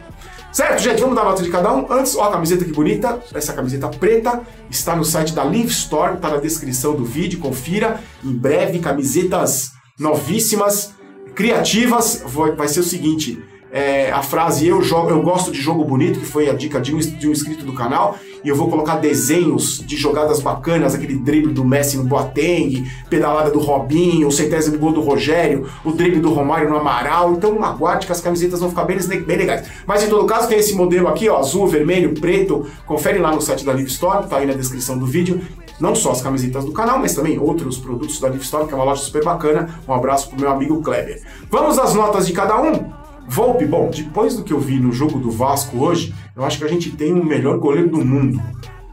Certo, 0.52 0.82
gente? 0.82 1.00
Vamos 1.00 1.16
dar 1.16 1.24
nota 1.24 1.44
de 1.44 1.50
cada 1.50 1.72
um. 1.74 1.86
Antes, 1.92 2.16
ó, 2.16 2.24
a 2.24 2.32
camiseta 2.32 2.66
que 2.66 2.72
bonita. 2.72 3.20
Essa 3.34 3.54
camiseta 3.54 3.88
preta 3.90 4.42
está 4.70 4.96
no 4.96 5.06
site 5.06 5.34
da 5.34 5.44
Live 5.44 5.68
Store, 5.68 6.16
está 6.16 6.30
na 6.30 6.38
descrição 6.38 6.96
do 6.96 7.06
vídeo. 7.06 7.40
Confira. 7.40 8.00
Em 8.24 8.34
breve, 8.34 8.80
camisetas 8.80 9.77
novíssimas, 10.00 10.94
criativas. 11.34 12.24
Vai 12.56 12.68
ser 12.68 12.80
o 12.80 12.84
seguinte: 12.84 13.42
é, 13.72 14.12
a 14.12 14.24
frase 14.24 14.68
eu, 14.68 14.82
jogo, 14.82 15.10
eu 15.10 15.22
gosto 15.22 15.52
de 15.52 15.62
jogo 15.62 15.84
bonito, 15.84 16.20
que 16.20 16.26
foi 16.26 16.50
a 16.50 16.54
dica 16.54 16.80
de 16.80 16.96
um, 16.96 17.00
de 17.00 17.28
um 17.28 17.32
inscrito 17.32 17.66
do 17.66 17.74
canal, 17.74 18.18
e 18.44 18.48
eu 18.48 18.56
vou 18.56 18.70
colocar 18.70 18.96
desenhos 18.96 19.84
de 19.86 19.98
jogadas 19.98 20.40
bacanas, 20.40 20.96
aquele 20.96 21.16
drible 21.16 21.52
do 21.52 21.66
Messi 21.66 21.98
no 21.98 22.04
Boateng, 22.04 22.90
pedalada 23.10 23.52
do 23.52 23.60
Robinho, 23.60 24.28
o 24.28 24.32
centésimo 24.32 24.78
gol 24.78 24.94
do 24.94 25.02
Rogério, 25.02 25.70
o 25.84 25.92
drible 25.92 26.22
do 26.22 26.34
Romário 26.34 26.70
no 26.70 26.78
Amaral. 26.78 27.34
Então 27.34 27.62
aguarde 27.64 28.06
que 28.06 28.12
as 28.12 28.22
camisetas 28.22 28.62
vão 28.62 28.70
ficar 28.70 28.86
bem, 28.86 28.98
bem 28.98 29.38
legais. 29.38 29.68
Mas 29.86 30.02
em 30.02 30.08
todo 30.08 30.26
caso, 30.26 30.48
tem 30.48 30.60
esse 30.60 30.74
modelo 30.74 31.08
aqui, 31.08 31.28
ó, 31.28 31.40
azul, 31.40 31.68
vermelho, 31.68 32.14
preto. 32.14 32.66
Confere 32.86 33.20
lá 33.20 33.36
no 33.36 33.42
site 33.42 33.66
da 33.66 33.74
Live 33.74 33.90
Store, 33.90 34.28
tá 34.28 34.38
aí 34.38 34.46
na 34.46 34.54
descrição 34.54 34.98
do 34.98 35.06
vídeo. 35.06 35.42
Não 35.80 35.94
só 35.94 36.12
as 36.12 36.22
camisetas 36.22 36.66
do 36.66 36.72
canal, 36.72 37.00
mas 37.00 37.14
também 37.14 37.38
outros 37.38 37.78
produtos 37.78 38.20
da 38.20 38.28
Live 38.30 38.44
Store, 38.44 38.68
que 38.68 38.74
é 38.74 38.76
uma 38.76 38.84
loja 38.84 39.02
super 39.02 39.24
bacana. 39.24 39.80
Um 39.88 39.94
abraço 39.94 40.30
pro 40.30 40.40
meu 40.40 40.52
amigo 40.52 40.82
Kleber. 40.82 41.22
Vamos 41.52 41.78
às 41.78 41.94
notas 41.94 42.26
de 42.26 42.34
cada 42.34 42.60
um? 42.62 42.92
Volpe, 43.28 43.66
bom, 43.66 43.90
depois 43.90 44.36
do 44.36 44.44
que 44.44 44.54
eu 44.54 44.60
vi 44.60 44.80
no 44.80 44.92
jogo 44.92 45.20
do 45.20 45.30
Vasco 45.30 45.78
hoje, 45.78 46.16
eu 46.36 46.46
acho 46.46 46.58
que 46.58 46.64
a 46.64 46.68
gente 46.68 46.92
tem 46.92 47.12
o 47.12 47.24
melhor 47.24 47.58
goleiro 47.60 47.90
do 47.90 48.04
mundo. 48.04 48.42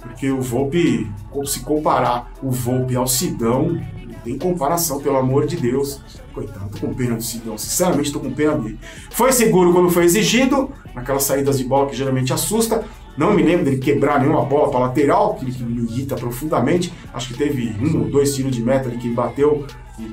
Porque 0.01 0.31
o 0.31 0.43
Volpe, 0.43 1.11
se 1.47 1.61
comparar 1.61 2.33
o 2.43 2.51
Volpe 2.51 2.97
ao 2.97 3.07
Sidão, 3.07 3.81
não 4.05 4.15
tem 4.25 4.37
comparação, 4.37 5.01
pelo 5.01 5.17
amor 5.17 5.47
de 5.47 5.57
Deus. 5.57 6.01
Coitado, 6.35 6.69
tô 6.69 6.89
com 6.89 6.95
pena 6.95 7.15
do 7.15 7.23
Sidão, 7.23 7.57
sinceramente 7.57 8.13
tô 8.13 8.19
com 8.19 8.33
pena 8.33 8.57
dele. 8.57 8.79
Foi 9.11 9.33
seguro 9.33 9.73
quando 9.73 9.89
foi 9.89 10.05
exigido, 10.05 10.69
naquelas 10.95 11.23
saídas 11.23 11.57
de 11.57 11.65
bola 11.65 11.87
que 11.89 11.95
geralmente 11.95 12.33
assusta. 12.33 12.85
Não 13.17 13.33
me 13.33 13.43
lembro 13.43 13.65
dele 13.65 13.79
quebrar 13.79 14.21
nenhuma 14.21 14.45
bola 14.45 14.71
para 14.71 14.81
lateral, 14.81 15.35
que, 15.35 15.45
me 15.63 15.83
irrita 15.83 16.17
profundamente. 16.17 16.93
Acho 17.13 17.29
que 17.29 17.35
teve 17.35 17.75
um 17.81 18.01
ou 18.01 18.05
dois 18.07 18.35
tiros 18.35 18.55
de 18.55 18.63
meta 18.63 18.89
ali 18.89 18.99
que 18.99 19.07
ele 19.07 19.15
bateu 19.15 19.65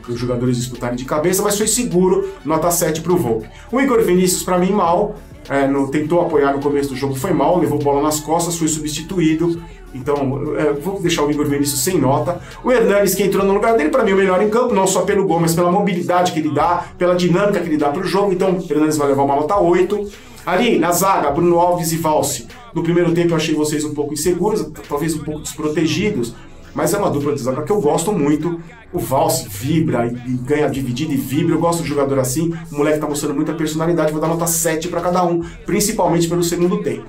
para 0.02 0.12
os 0.12 0.20
jogadores 0.20 0.58
disputarem 0.58 0.96
de 0.96 1.06
cabeça, 1.06 1.42
mas 1.42 1.58
foi 1.58 1.68
seguro, 1.68 2.30
nota 2.46 2.70
7 2.70 3.02
para 3.02 3.14
o 3.14 3.18
Volpe. 3.18 3.50
O 3.72 3.82
Igor 3.82 4.02
Vinícius, 4.04 4.44
para 4.44 4.58
mim, 4.58 4.72
mal. 4.72 5.16
É, 5.50 5.68
no, 5.68 5.90
tentou 5.90 6.22
apoiar 6.22 6.54
no 6.54 6.62
começo 6.62 6.90
do 6.90 6.96
jogo, 6.96 7.16
foi 7.16 7.34
mal, 7.34 7.58
levou 7.58 7.80
bola 7.80 8.02
nas 8.02 8.20
costas, 8.20 8.58
foi 8.58 8.68
substituído. 8.68 9.62
Então, 9.94 10.56
é, 10.56 10.72
vou 10.72 11.02
deixar 11.02 11.24
o 11.24 11.32
Igor 11.32 11.46
Vinícius 11.48 11.82
sem 11.82 12.00
nota. 12.00 12.40
O 12.64 12.72
Hernanes, 12.72 13.16
que 13.16 13.24
entrou 13.24 13.46
no 13.46 13.54
lugar 13.54 13.76
dele, 13.76 13.90
para 13.90 14.04
mim, 14.04 14.14
o 14.14 14.16
melhor 14.16 14.42
em 14.42 14.50
campo, 14.50 14.74
não 14.74 14.88
só 14.88 15.02
pelo 15.02 15.26
gol, 15.26 15.40
mas 15.40 15.54
pela 15.54 15.72
mobilidade 15.72 16.32
que 16.32 16.40
ele 16.40 16.54
dá, 16.54 16.86
pela 16.98 17.16
dinâmica 17.16 17.60
que 17.60 17.68
ele 17.68 17.78
dá 17.78 17.90
para 17.90 18.02
o 18.02 18.06
jogo. 18.06 18.32
Então, 18.32 18.52
o 18.52 18.72
Hernanes 18.72 18.98
vai 18.98 19.08
levar 19.08 19.24
uma 19.24 19.36
nota 19.36 19.58
8. 19.58 20.10
Ali, 20.46 20.80
na 20.80 20.92
zaga, 20.92 21.30
Bruno 21.32 21.60
Alves 21.60 21.92
e 21.92 21.98
Valse. 21.98 22.48
No 22.74 22.84
primeiro 22.84 23.14
tempo, 23.14 23.32
eu 23.32 23.36
achei 23.36 23.54
vocês 23.54 23.84
um 23.84 23.94
pouco 23.94 24.14
inseguros, 24.14 24.66
talvez 24.88 25.16
um 25.16 25.20
pouco 25.20 25.42
desprotegidos, 25.42 26.34
mas 26.74 26.94
é 26.94 26.98
uma 26.98 27.10
dupla 27.10 27.34
de 27.34 27.42
zaga 27.42 27.64
que 27.64 27.72
eu 27.72 27.82
gosto 27.82 28.12
muito. 28.12 28.60
O 28.94 29.00
Valse 29.00 29.48
vibra 29.48 30.08
e 30.08 30.32
ganha 30.44 30.70
dividido 30.70 31.14
e 31.14 31.18
vibra. 31.18 31.56
Eu 31.56 31.60
gosto 31.60 31.84
de 31.84 31.90
jogador 31.90 32.20
assim. 32.20 32.54
O 32.72 32.78
moleque 32.78 33.00
tá 33.00 33.08
mostrando 33.08 33.36
muita 33.36 33.54
personalidade. 33.54 34.12
Vou 34.12 34.22
dar 34.22 34.28
nota 34.28 34.48
7 34.48 34.88
para 34.88 35.02
cada 35.02 35.24
um, 35.24 35.42
principalmente 35.66 36.28
pelo 36.28 36.44
segundo 36.44 36.82
tempo. 36.82 37.06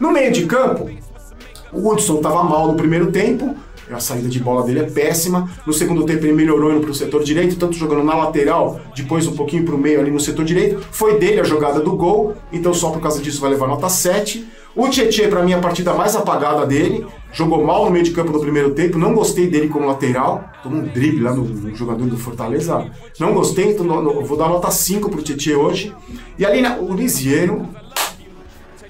No 0.00 0.12
meio 0.12 0.32
de 0.32 0.46
campo, 0.46 0.88
o 1.72 1.88
Hudson 1.88 2.16
estava 2.16 2.42
mal 2.42 2.68
no 2.68 2.74
primeiro 2.74 3.10
tempo, 3.10 3.54
a 3.90 4.00
saída 4.00 4.28
de 4.28 4.40
bola 4.40 4.64
dele 4.64 4.80
é 4.80 4.84
péssima. 4.84 5.50
No 5.66 5.72
segundo 5.72 6.04
tempo 6.04 6.24
ele 6.24 6.32
melhorou 6.32 6.72
indo 6.72 6.80
para 6.80 6.90
o 6.90 6.94
setor 6.94 7.22
direito, 7.22 7.56
tanto 7.56 7.76
jogando 7.76 8.04
na 8.04 8.14
lateral, 8.14 8.80
depois 8.94 9.26
um 9.26 9.34
pouquinho 9.34 9.64
para 9.64 9.74
o 9.74 9.78
meio 9.78 10.00
ali 10.00 10.10
no 10.10 10.20
setor 10.20 10.44
direito. 10.44 10.80
Foi 10.90 11.18
dele 11.18 11.40
a 11.40 11.44
jogada 11.44 11.80
do 11.80 11.96
gol, 11.96 12.34
então 12.52 12.72
só 12.74 12.90
por 12.90 13.00
causa 13.00 13.20
disso 13.20 13.40
vai 13.40 13.50
levar 13.50 13.66
nota 13.66 13.88
7. 13.88 14.46
O 14.76 14.90
Tietchan, 14.90 15.30
para 15.30 15.42
mim, 15.42 15.52
é 15.52 15.54
a 15.54 15.58
partida 15.58 15.94
mais 15.94 16.14
apagada 16.14 16.66
dele. 16.66 17.06
Jogou 17.32 17.64
mal 17.64 17.86
no 17.86 17.90
meio 17.90 18.04
de 18.04 18.10
campo 18.10 18.30
no 18.30 18.38
primeiro 18.38 18.74
tempo. 18.74 18.98
Não 18.98 19.14
gostei 19.14 19.46
dele 19.48 19.68
como 19.68 19.86
lateral. 19.86 20.44
Tomou 20.62 20.80
um 20.80 20.84
drible 20.84 21.22
lá 21.22 21.34
no, 21.34 21.44
no 21.44 21.74
jogador 21.74 22.06
do 22.06 22.18
Fortaleza. 22.18 22.86
Não 23.18 23.32
gostei, 23.32 23.72
então 23.72 23.86
no, 23.86 24.22
vou 24.22 24.36
dar 24.36 24.50
nota 24.50 24.70
5 24.70 25.08
pro 25.08 25.22
Tietchan 25.22 25.56
hoje. 25.56 25.94
E 26.38 26.44
ali 26.44 26.60
na, 26.60 26.76
o 26.76 26.92
Lisiero, 26.92 27.66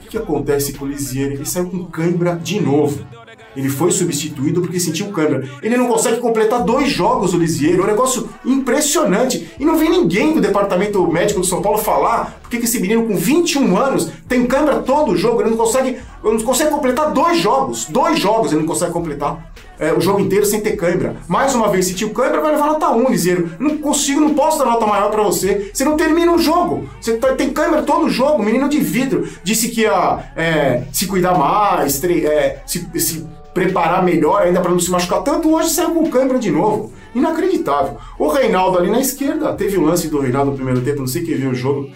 o 0.05 0.09
que 0.09 0.19
acontece 0.19 0.73
com 0.73 0.85
o 0.85 0.89
Lisiero? 0.89 1.35
Ele 1.35 1.45
saiu 1.45 1.71
com 1.71 1.85
cãibra 1.85 2.35
de 2.35 2.61
novo. 2.61 3.07
Ele 3.57 3.69
foi 3.69 3.91
substituído 3.91 4.61
porque 4.61 4.79
sentiu 4.79 5.09
câmera. 5.09 5.49
Ele 5.63 5.77
não 5.77 5.89
consegue 5.89 6.19
completar 6.19 6.63
dois 6.63 6.91
jogos, 6.91 7.33
o 7.33 7.39
Lisieiro. 7.39 7.83
É 7.83 7.85
um 7.85 7.89
negócio 7.89 8.29
impressionante. 8.45 9.51
E 9.59 9.65
não 9.65 9.79
vem 9.79 9.91
ninguém 9.91 10.35
do 10.35 10.41
departamento 10.41 11.07
médico 11.11 11.41
do 11.41 11.47
São 11.47 11.63
Paulo 11.63 11.79
falar 11.79 12.39
porque 12.47 12.59
que 12.59 12.65
esse 12.65 12.79
menino 12.79 13.07
com 13.07 13.17
21 13.17 13.77
anos 13.77 14.11
tem 14.29 14.47
câmera 14.47 14.79
todo 14.79 15.13
o 15.13 15.17
jogo. 15.17 15.43
Ele 15.43 15.51
não 15.51 15.57
consegue, 15.57 15.99
não 16.23 16.39
consegue 16.41 16.71
completar 16.71 17.13
dois 17.13 17.39
jogos. 17.39 17.87
Dois 17.87 18.19
jogos 18.19 18.53
ele 18.53 18.61
não 18.61 18.69
consegue 18.69 18.93
completar. 18.93 19.53
É, 19.79 19.93
o 19.93 20.01
jogo 20.01 20.21
inteiro 20.21 20.47
sem 20.47 20.61
ter 20.61 20.77
câimbra. 20.77 21.17
Mais 21.29 21.55
uma 21.55 21.69
vez, 21.69 21.87
sentiu 21.87 22.11
câimbra, 22.11 22.41
vai 22.41 22.53
levar 22.53 22.67
nota 22.67 22.91
1, 22.91 23.11
Liseiro. 23.11 23.51
Não 23.59 23.77
consigo, 23.79 24.21
não 24.21 24.33
posso 24.33 24.59
dar 24.59 24.65
nota 24.65 24.87
maior 24.87 25.11
para 25.11 25.23
você. 25.23 25.71
Você 25.73 25.85
não 25.85 25.97
termina 25.97 26.33
o 26.33 26.39
jogo. 26.39 26.89
Você 27.01 27.17
tá, 27.17 27.35
tem 27.35 27.51
câimbra 27.51 27.83
todo 27.83 28.07
o 28.07 28.11
jogo. 28.11 28.43
Menino 28.43 28.69
de 28.69 28.79
vidro. 28.79 29.29
Disse 29.43 29.69
que 29.69 29.83
ia 29.83 30.25
é, 30.37 30.85
se 30.93 31.07
cuidar 31.07 31.37
mais, 31.37 32.03
é, 32.05 32.63
se, 32.65 32.89
se 32.95 33.27
preparar 33.57 34.05
melhor 34.05 34.43
ainda 34.43 34.61
para 34.61 34.71
não 34.71 34.79
se 34.79 34.91
machucar 34.91 35.23
tanto, 35.23 35.51
hoje 35.51 35.71
saiu 35.71 35.95
com 35.95 36.11
câimbra 36.11 36.39
de 36.39 36.51
novo. 36.51 36.93
Inacreditável. 37.15 37.97
O 38.19 38.29
Reinaldo 38.29 38.77
ali 38.77 38.91
na 38.91 39.01
esquerda, 39.01 39.55
teve 39.55 39.79
o 39.79 39.83
lance 39.83 40.09
do 40.09 40.21
Reinaldo 40.21 40.51
no 40.51 40.57
primeiro 40.59 40.83
tempo, 40.83 41.01
não 41.01 41.07
sei 41.07 41.25
quem 41.25 41.37
viu 41.37 41.53
o 41.53 41.55
jogo. 41.55 41.89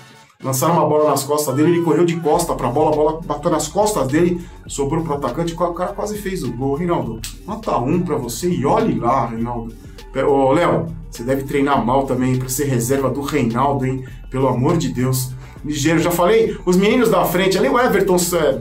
Lançaram 0.43 0.73
uma 0.73 0.89
bola 0.89 1.11
nas 1.11 1.23
costas 1.23 1.55
dele, 1.55 1.73
ele 1.73 1.83
correu 1.83 2.07
de 2.07 2.17
costa 2.17 2.55
para 2.55 2.69
a 2.69 2.71
bola, 2.71 2.93
a 2.93 2.97
bola 2.97 3.21
bateu 3.23 3.51
nas 3.51 3.69
costas 3.69 4.09
dele, 4.09 4.41
sobrou 4.67 5.05
pro 5.05 5.17
atacante, 5.17 5.53
o 5.53 5.75
cara 5.75 5.93
quase 5.93 6.17
fez 6.17 6.43
o 6.43 6.51
gol. 6.51 6.77
Reinaldo, 6.77 7.21
nota 7.47 7.77
um 7.77 8.01
para 8.01 8.17
você 8.17 8.49
e 8.49 8.65
olhe 8.65 8.99
lá, 8.99 9.27
Reinaldo. 9.27 9.75
Ô, 10.27 10.53
Léo, 10.53 10.87
você 11.11 11.23
deve 11.23 11.43
treinar 11.43 11.85
mal 11.85 12.07
também 12.07 12.39
para 12.39 12.49
ser 12.49 12.65
reserva 12.65 13.11
do 13.11 13.21
Reinaldo, 13.21 13.85
hein? 13.85 14.03
Pelo 14.31 14.49
amor 14.49 14.79
de 14.79 14.89
Deus 14.89 15.35
ligeiro. 15.65 15.99
Já 15.99 16.11
falei, 16.11 16.57
os 16.65 16.77
meninos 16.77 17.11
da 17.11 17.25
frente 17.25 17.59
ali, 17.59 17.69
o 17.69 17.79
Everton, 17.79 18.17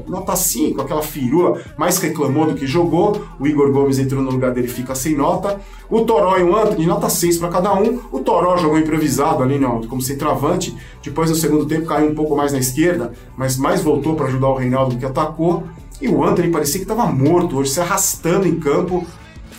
nota 0.07 0.35
5, 0.35 0.81
aquela 0.81 1.01
firula, 1.01 1.61
mais 1.77 1.97
reclamou 1.97 2.45
do 2.45 2.55
que 2.55 2.67
jogou. 2.67 3.25
O 3.39 3.47
Igor 3.47 3.71
Gomes 3.71 3.99
entrou 3.99 4.21
no 4.21 4.31
lugar 4.31 4.51
dele, 4.51 4.67
fica 4.67 4.95
sem 4.95 5.15
nota. 5.15 5.59
O 5.89 6.01
Toró 6.01 6.37
e 6.37 6.43
o 6.43 6.55
Anthony, 6.55 6.85
nota 6.85 7.09
6 7.09 7.37
para 7.37 7.49
cada 7.49 7.73
um. 7.73 7.99
O 8.11 8.19
Toró 8.19 8.57
jogou 8.57 8.77
improvisado 8.77 9.41
ali, 9.41 9.57
não, 9.57 9.81
como 9.83 10.01
centroavante. 10.01 10.75
Depois, 11.03 11.29
no 11.29 11.35
segundo 11.35 11.65
tempo, 11.65 11.85
caiu 11.85 12.09
um 12.09 12.15
pouco 12.15 12.35
mais 12.35 12.51
na 12.51 12.59
esquerda, 12.59 13.13
mas 13.35 13.57
mais 13.57 13.81
voltou 13.81 14.15
para 14.15 14.27
ajudar 14.27 14.49
o 14.49 14.55
Reinaldo 14.55 14.95
do 14.95 14.99
que 14.99 15.05
atacou. 15.05 15.63
E 16.01 16.07
o 16.07 16.23
Anthony 16.23 16.49
parecia 16.49 16.79
que 16.79 16.85
estava 16.89 17.05
morto 17.11 17.57
hoje, 17.57 17.71
se 17.71 17.81
arrastando 17.81 18.47
em 18.47 18.59
campo. 18.59 19.05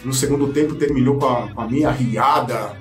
No 0.05 0.15
segundo 0.15 0.49
tempo, 0.49 0.75
terminou 0.75 1.17
com 1.17 1.27
a, 1.27 1.49
com 1.49 1.61
a 1.61 1.67
minha 1.67 1.91
riada. 1.91 2.77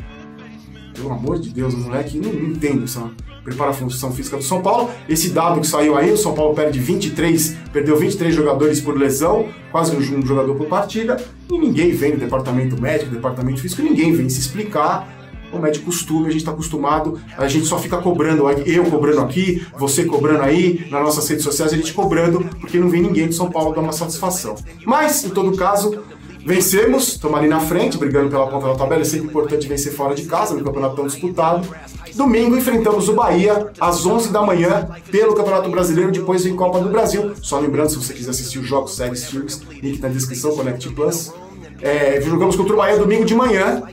Pelo 0.93 1.11
amor 1.11 1.39
de 1.39 1.49
Deus, 1.49 1.75
moleque, 1.75 2.17
não, 2.17 2.31
não 2.31 2.51
entendo, 2.51 2.87
sabe? 2.87 3.11
Prepara 3.43 3.71
a 3.71 3.73
função 3.73 4.11
física 4.11 4.37
do 4.37 4.43
São 4.43 4.61
Paulo. 4.61 4.89
Esse 5.07 5.29
dado 5.29 5.61
que 5.61 5.67
saiu 5.67 5.97
aí, 5.97 6.11
o 6.11 6.17
São 6.17 6.33
Paulo 6.33 6.53
perde 6.53 6.79
23, 6.79 7.57
perdeu 7.71 7.97
23 7.97 8.33
jogadores 8.33 8.81
por 8.81 8.97
lesão, 8.97 9.49
quase 9.71 9.95
um 9.95 10.25
jogador 10.25 10.55
por 10.55 10.67
partida, 10.67 11.17
e 11.51 11.57
ninguém 11.57 11.91
vem 11.91 12.11
do 12.11 12.17
departamento 12.17 12.79
médico, 12.81 13.11
departamento 13.11 13.61
físico, 13.61 13.81
ninguém 13.81 14.13
vem 14.13 14.29
se 14.29 14.39
explicar. 14.39 15.17
Como 15.51 15.65
é 15.65 15.71
de 15.71 15.79
costume, 15.79 16.27
a 16.27 16.29
gente 16.29 16.41
está 16.41 16.51
acostumado, 16.51 17.19
a 17.35 17.47
gente 17.47 17.65
só 17.65 17.79
fica 17.79 17.97
cobrando, 17.97 18.47
eu 18.51 18.85
cobrando 18.85 19.21
aqui, 19.21 19.65
você 19.79 20.05
cobrando 20.05 20.43
aí, 20.43 20.85
nas 20.91 21.01
nossas 21.01 21.27
redes 21.27 21.43
sociais, 21.43 21.73
a 21.73 21.75
gente 21.75 21.91
cobrando, 21.91 22.45
porque 22.61 22.77
não 22.77 22.87
vem 22.87 23.01
ninguém 23.01 23.27
de 23.27 23.33
São 23.33 23.49
Paulo 23.49 23.73
dar 23.73 23.81
uma 23.81 23.91
satisfação. 23.91 24.53
Mas, 24.85 25.25
em 25.25 25.29
todo 25.29 25.57
caso, 25.57 26.03
Vencemos, 26.45 27.09
estamos 27.09 27.37
ali 27.37 27.47
na 27.47 27.59
frente, 27.59 27.97
brigando 27.97 28.29
pela 28.29 28.47
ponta 28.47 28.67
da 28.67 28.75
tabela. 28.75 29.01
É 29.01 29.05
sempre 29.05 29.27
importante 29.27 29.67
vencer 29.67 29.93
fora 29.93 30.15
de 30.15 30.23
casa, 30.23 30.55
no 30.55 30.63
campeonato 30.63 30.95
tão 30.95 31.05
disputado. 31.05 31.67
Domingo 32.15 32.57
enfrentamos 32.57 33.07
o 33.07 33.13
Bahia 33.13 33.71
às 33.79 34.05
11 34.05 34.31
da 34.31 34.41
manhã 34.41 34.89
pelo 35.11 35.35
Campeonato 35.35 35.69
Brasileiro, 35.69 36.11
depois 36.11 36.43
vem 36.43 36.55
Copa 36.55 36.79
do 36.79 36.89
Brasil. 36.89 37.33
Só 37.41 37.59
lembrando, 37.59 37.89
se 37.89 37.97
você 37.97 38.13
quiser 38.13 38.31
assistir 38.31 38.59
os 38.59 38.67
jogos, 38.67 38.95
séries, 38.95 39.25
filmes, 39.25 39.61
link 39.81 39.99
na 39.99 40.09
descrição, 40.09 40.55
Connect 40.55 40.89
Plus. 40.89 41.33
É, 41.81 42.19
jogamos 42.21 42.55
contra 42.55 42.73
o 42.73 42.77
Bahia 42.77 42.97
domingo 42.97 43.25
de 43.25 43.35
manhã. 43.35 43.83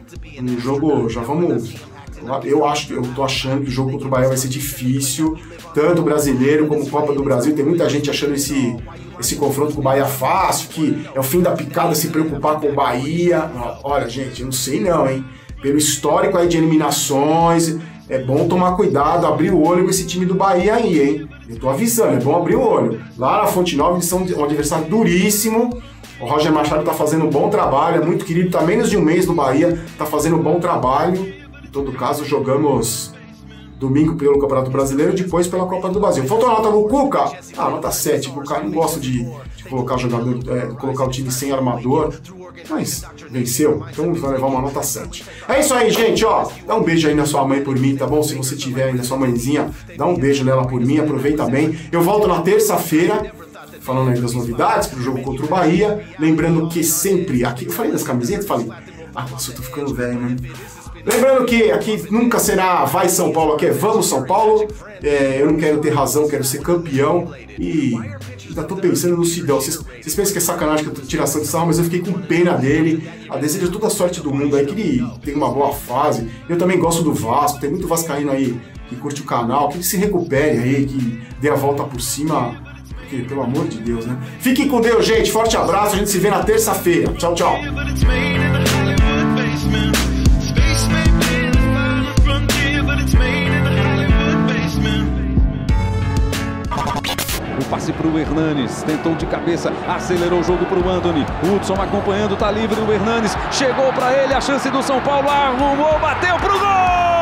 Um 0.41 0.59
jogo, 0.59 1.09
já 1.09 1.21
vamos. 1.21 1.75
Eu 2.45 2.65
acho, 2.65 2.93
eu 2.93 3.03
tô 3.15 3.23
achando 3.23 3.62
que 3.62 3.69
o 3.69 3.73
jogo 3.73 3.93
contra 3.93 4.09
o 4.09 4.11
Bahia 4.11 4.29
vai 4.29 4.37
ser 4.37 4.49
difícil, 4.49 5.37
tanto 5.73 6.03
brasileiro 6.03 6.67
como 6.67 6.88
Copa 6.88 7.12
do 7.12 7.23
Brasil. 7.23 7.55
Tem 7.55 7.65
muita 7.65 7.88
gente 7.88 8.11
achando 8.11 8.35
esse 8.35 8.76
esse 9.18 9.37
confronto 9.37 9.75
com 9.75 9.80
o 9.80 9.85
Bahia 9.85 10.06
fácil, 10.06 10.68
que 10.68 11.06
é 11.14 11.18
o 11.18 11.23
fim 11.23 11.40
da 11.40 11.52
picada 11.52 11.94
se 11.94 12.08
preocupar 12.08 12.61
com 12.61 12.68
o 12.68 12.75
Bahia. 12.75 13.50
Olha, 13.82 14.08
gente, 14.08 14.42
não 14.44 14.52
sei 14.52 14.80
não, 14.80 15.08
hein? 15.08 15.25
Pelo 15.61 15.78
histórico 15.78 16.37
aí 16.37 16.49
de 16.49 16.56
eliminações, 16.56 17.76
é 18.08 18.18
bom 18.18 18.46
tomar 18.46 18.76
cuidado, 18.76 19.26
abrir 19.26 19.50
o 19.50 19.66
olho 19.66 19.85
com 19.85 19.90
esse 19.90 20.06
time 20.06 20.25
do 20.25 20.35
Bahia 20.35 20.75
aí, 20.75 21.00
hein? 21.00 21.28
Eu 21.49 21.58
tô 21.58 21.68
avisando, 21.68 22.14
é 22.14 22.20
bom 22.20 22.37
abrir 22.37 22.56
o 22.56 22.61
olho. 22.61 23.00
Lá 23.16 23.42
na 23.42 23.46
Fonte 23.46 23.76
Nova 23.76 23.94
eles 23.94 24.06
são 24.06 24.25
um 24.25 24.44
adversário 24.44 24.87
duríssimo. 24.87 25.82
O 26.20 26.26
Roger 26.26 26.52
Machado 26.52 26.85
tá 26.85 26.92
fazendo 26.92 27.25
um 27.26 27.30
bom 27.30 27.50
trabalho, 27.50 28.02
é 28.02 28.04
muito 28.04 28.25
querido, 28.25 28.50
tá 28.50 28.62
menos 28.62 28.90
de 28.90 28.96
um 28.96 29.02
mês 29.02 29.26
no 29.26 29.35
Bahia, 29.35 29.78
tá 29.99 30.06
fazendo 30.06 30.37
um 30.37 30.42
bom 30.42 30.58
trabalho. 30.61 31.35
Em 31.64 31.68
todo 31.70 31.92
caso, 31.92 32.25
jogamos 32.25 33.12
domingo 33.78 34.16
pelo 34.16 34.38
Campeonato 34.38 34.71
Brasileiro 34.71 35.12
e 35.12 35.16
depois 35.16 35.47
pela 35.47 35.66
Copa 35.66 35.88
do 35.88 36.00
Brasil. 36.00 36.25
Faltou 36.25 36.49
a 36.49 36.52
nota 36.52 36.71
no 36.71 36.88
Cuca? 36.88 37.25
Ah, 37.56 37.71
nota 37.71 37.90
7. 37.90 38.28
O 38.28 38.33
Cuca 38.33 38.61
não 38.61 38.71
gosta 38.71 38.99
de, 38.99 39.25
de 39.56 39.64
colocar 39.68 39.97
jogador, 39.99 40.38
é, 40.56 40.66
colocar 40.75 41.04
o 41.04 41.11
time 41.11 41.30
sem 41.30 41.52
armador, 41.52 42.14
mas 42.71 43.04
venceu, 43.30 43.85
então 43.90 44.14
vai 44.14 44.33
levar 44.33 44.47
uma 44.47 44.62
nota 44.62 44.83
7. 44.83 45.25
É 45.49 45.61
isso 45.61 45.75
aí, 45.75 45.90
gente, 45.90 46.25
ó. 46.25 46.49
Dá 46.66 46.75
um 46.75 46.83
beijo 46.83 47.09
aí 47.09 47.14
na 47.14 47.26
sua 47.26 47.47
mãe 47.47 47.62
por 47.62 47.78
mim, 47.78 47.97
tá 47.97 48.06
bom? 48.06 48.23
Se 48.23 48.35
você 48.35 48.56
tiver 48.56 48.85
aí 48.85 48.95
na 48.95 49.02
sua 49.02 49.16
mãezinha, 49.16 49.71
dá 49.97 50.06
um 50.06 50.16
beijo 50.16 50.45
nela 50.45 50.66
por 50.66 50.80
mim, 50.80 50.99
aproveita 50.99 51.45
bem. 51.47 51.78
Eu 51.92 52.02
volto 52.02 52.26
na 52.26 52.40
terça-feira 52.42 53.33
falando 53.80 54.11
aí 54.11 54.21
das 54.21 54.33
novidades 54.33 54.88
pro 54.88 55.00
jogo 55.02 55.23
contra 55.23 55.45
o 55.45 55.49
Bahia. 55.49 56.04
Lembrando 56.18 56.68
que 56.68 56.83
sempre 56.83 57.45
aqui. 57.45 57.66
Eu 57.66 57.73
falei 57.73 57.92
das 57.92 58.02
camisetas? 58.02 58.47
Falei. 58.47 58.68
Ah, 59.14 59.26
nossa, 59.30 59.50
eu 59.50 59.56
tô 59.56 59.62
ficando 59.62 59.95
velho, 59.95 60.21
né? 60.21 60.37
Lembrando 61.07 61.47
que 61.47 61.71
aqui 61.71 62.05
nunca 62.11 62.41
será 62.41 62.85
vai 62.85 63.09
São 63.09 63.31
Paulo, 63.31 63.55
aqui 63.55 63.67
é 63.67 63.71
vamos 63.71 64.07
São 64.07 64.25
Paulo. 64.25 64.67
É, 65.01 65.41
eu 65.41 65.47
não 65.47 65.57
quero 65.57 65.81
ter 65.81 65.91
razão, 65.91 66.29
quero 66.29 66.43
ser 66.43 66.61
campeão. 66.61 67.33
E 67.57 67.95
ainda 68.49 68.65
tô 68.65 68.75
pensando 68.75 69.17
no 69.17 69.25
Sidão. 69.25 69.61
Vocês, 69.61 69.79
pensam 70.03 70.33
que 70.33 70.39
é 70.39 70.41
sacanagem 70.41 70.85
que 70.85 70.91
eu 70.91 70.95
tô 70.95 71.03
tiração 71.03 71.41
de 71.41 71.47
sal, 71.47 71.65
mas 71.65 71.79
eu 71.79 71.85
fiquei 71.85 72.01
com 72.01 72.13
pena 72.13 72.55
dele. 72.55 73.09
A 73.31 73.37
desejo 73.37 73.71
toda 73.71 73.87
a 73.87 73.91
sorte 73.91 74.21
do 74.21 74.35
mundo 74.35 74.57
aí, 74.57 74.67
que 74.67 74.73
ele 74.73 75.07
tenha 75.25 75.37
uma 75.37 75.51
boa 75.51 75.73
fase. 75.73 76.29
Eu 76.49 76.59
também 76.59 76.79
gosto 76.79 77.05
do 77.05 77.15
Vasco, 77.15 77.61
tem 77.61 77.71
muito 77.71 77.87
Vascaíno 77.87 78.33
aí 78.33 78.61
que 78.89 78.97
curte 78.97 79.21
o 79.23 79.25
canal, 79.25 79.69
que 79.69 79.77
ele 79.77 79.85
se 79.85 79.97
recupere 79.97 80.59
aí, 80.59 80.87
que 80.87 81.23
dê 81.41 81.49
a 81.49 81.55
volta 81.55 81.85
por 81.85 82.01
cima. 82.01 82.61
Porque, 82.99 83.19
pelo 83.19 83.43
amor 83.43 83.69
de 83.69 83.79
Deus, 83.79 84.05
né? 84.07 84.19
Fiquem 84.41 84.67
com 84.67 84.81
Deus, 84.81 85.07
gente. 85.07 85.31
Forte 85.31 85.57
abraço. 85.57 85.95
A 85.95 85.99
gente 85.99 86.11
se 86.11 86.19
vê 86.19 86.31
na 86.31 86.43
terça-feira. 86.43 87.13
Tchau, 87.13 87.35
tchau. 87.35 87.57
Passe 97.87 97.93
para 97.93 98.07
o 98.07 98.19
Hernanes, 98.19 98.83
tentou 98.83 99.14
de 99.14 99.26
cabeça, 99.26 99.73
acelerou 99.87 100.40
o 100.40 100.43
jogo 100.43 100.64
para 100.66 100.78
o 100.78 100.88
Anthony. 100.88 101.25
Hudson 101.43 101.75
acompanhando, 101.75 102.37
tá 102.37 102.50
livre 102.50 102.81
o 102.81 102.93
Hernanes. 102.93 103.37
Chegou 103.52 103.93
para 103.93 104.12
ele 104.12 104.35
a 104.35 104.40
chance 104.40 104.69
do 104.71 104.83
São 104.83 105.00
Paulo, 105.00 105.28
arrumou, 105.28 105.99
bateu 105.99 106.37
pro 106.37 106.59
gol! 106.59 107.15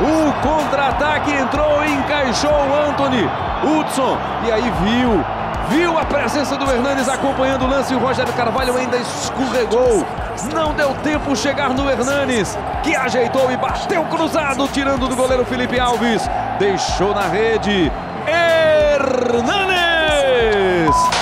O 0.00 0.32
contra-ataque 0.42 1.32
entrou 1.32 1.74
encaixou 1.84 2.50
o 2.50 2.88
Anthony. 2.88 3.28
Hudson, 3.62 4.18
e 4.46 4.52
aí 4.52 4.72
viu, 4.82 5.24
viu 5.70 5.98
a 5.98 6.04
presença 6.04 6.56
do 6.56 6.70
Hernanes 6.70 7.08
acompanhando 7.08 7.64
o 7.64 7.68
lance 7.68 7.92
e 7.92 7.96
o 7.96 8.00
Rogério 8.00 8.32
Carvalho 8.34 8.76
ainda 8.76 8.96
escorregou. 8.96 10.04
Não 10.52 10.74
deu 10.74 10.92
tempo 11.02 11.34
chegar 11.36 11.70
no 11.70 11.88
Hernanes, 11.88 12.58
que 12.82 12.94
ajeitou 12.94 13.50
e 13.50 13.56
bateu 13.56 14.04
cruzado, 14.04 14.68
tirando 14.68 15.08
do 15.08 15.16
goleiro 15.16 15.44
Felipe 15.44 15.78
Alves. 15.78 16.22
Deixou 16.58 17.14
na 17.14 17.28
rede. 17.28 17.90
Hernanes! 18.26 19.74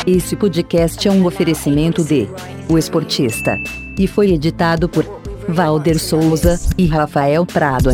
Esse 0.07 0.35
podcast 0.35 1.07
é 1.07 1.11
um 1.11 1.26
oferecimento 1.26 2.02
de 2.02 2.29
O 2.69 2.79
Esportista 2.79 3.57
e 3.99 4.07
foi 4.07 4.33
editado 4.33 4.88
por 4.88 5.05
Valder 5.49 5.99
Souza 5.99 6.59
e 6.79 6.87
Rafael 6.87 7.45
Prado. 7.45 7.91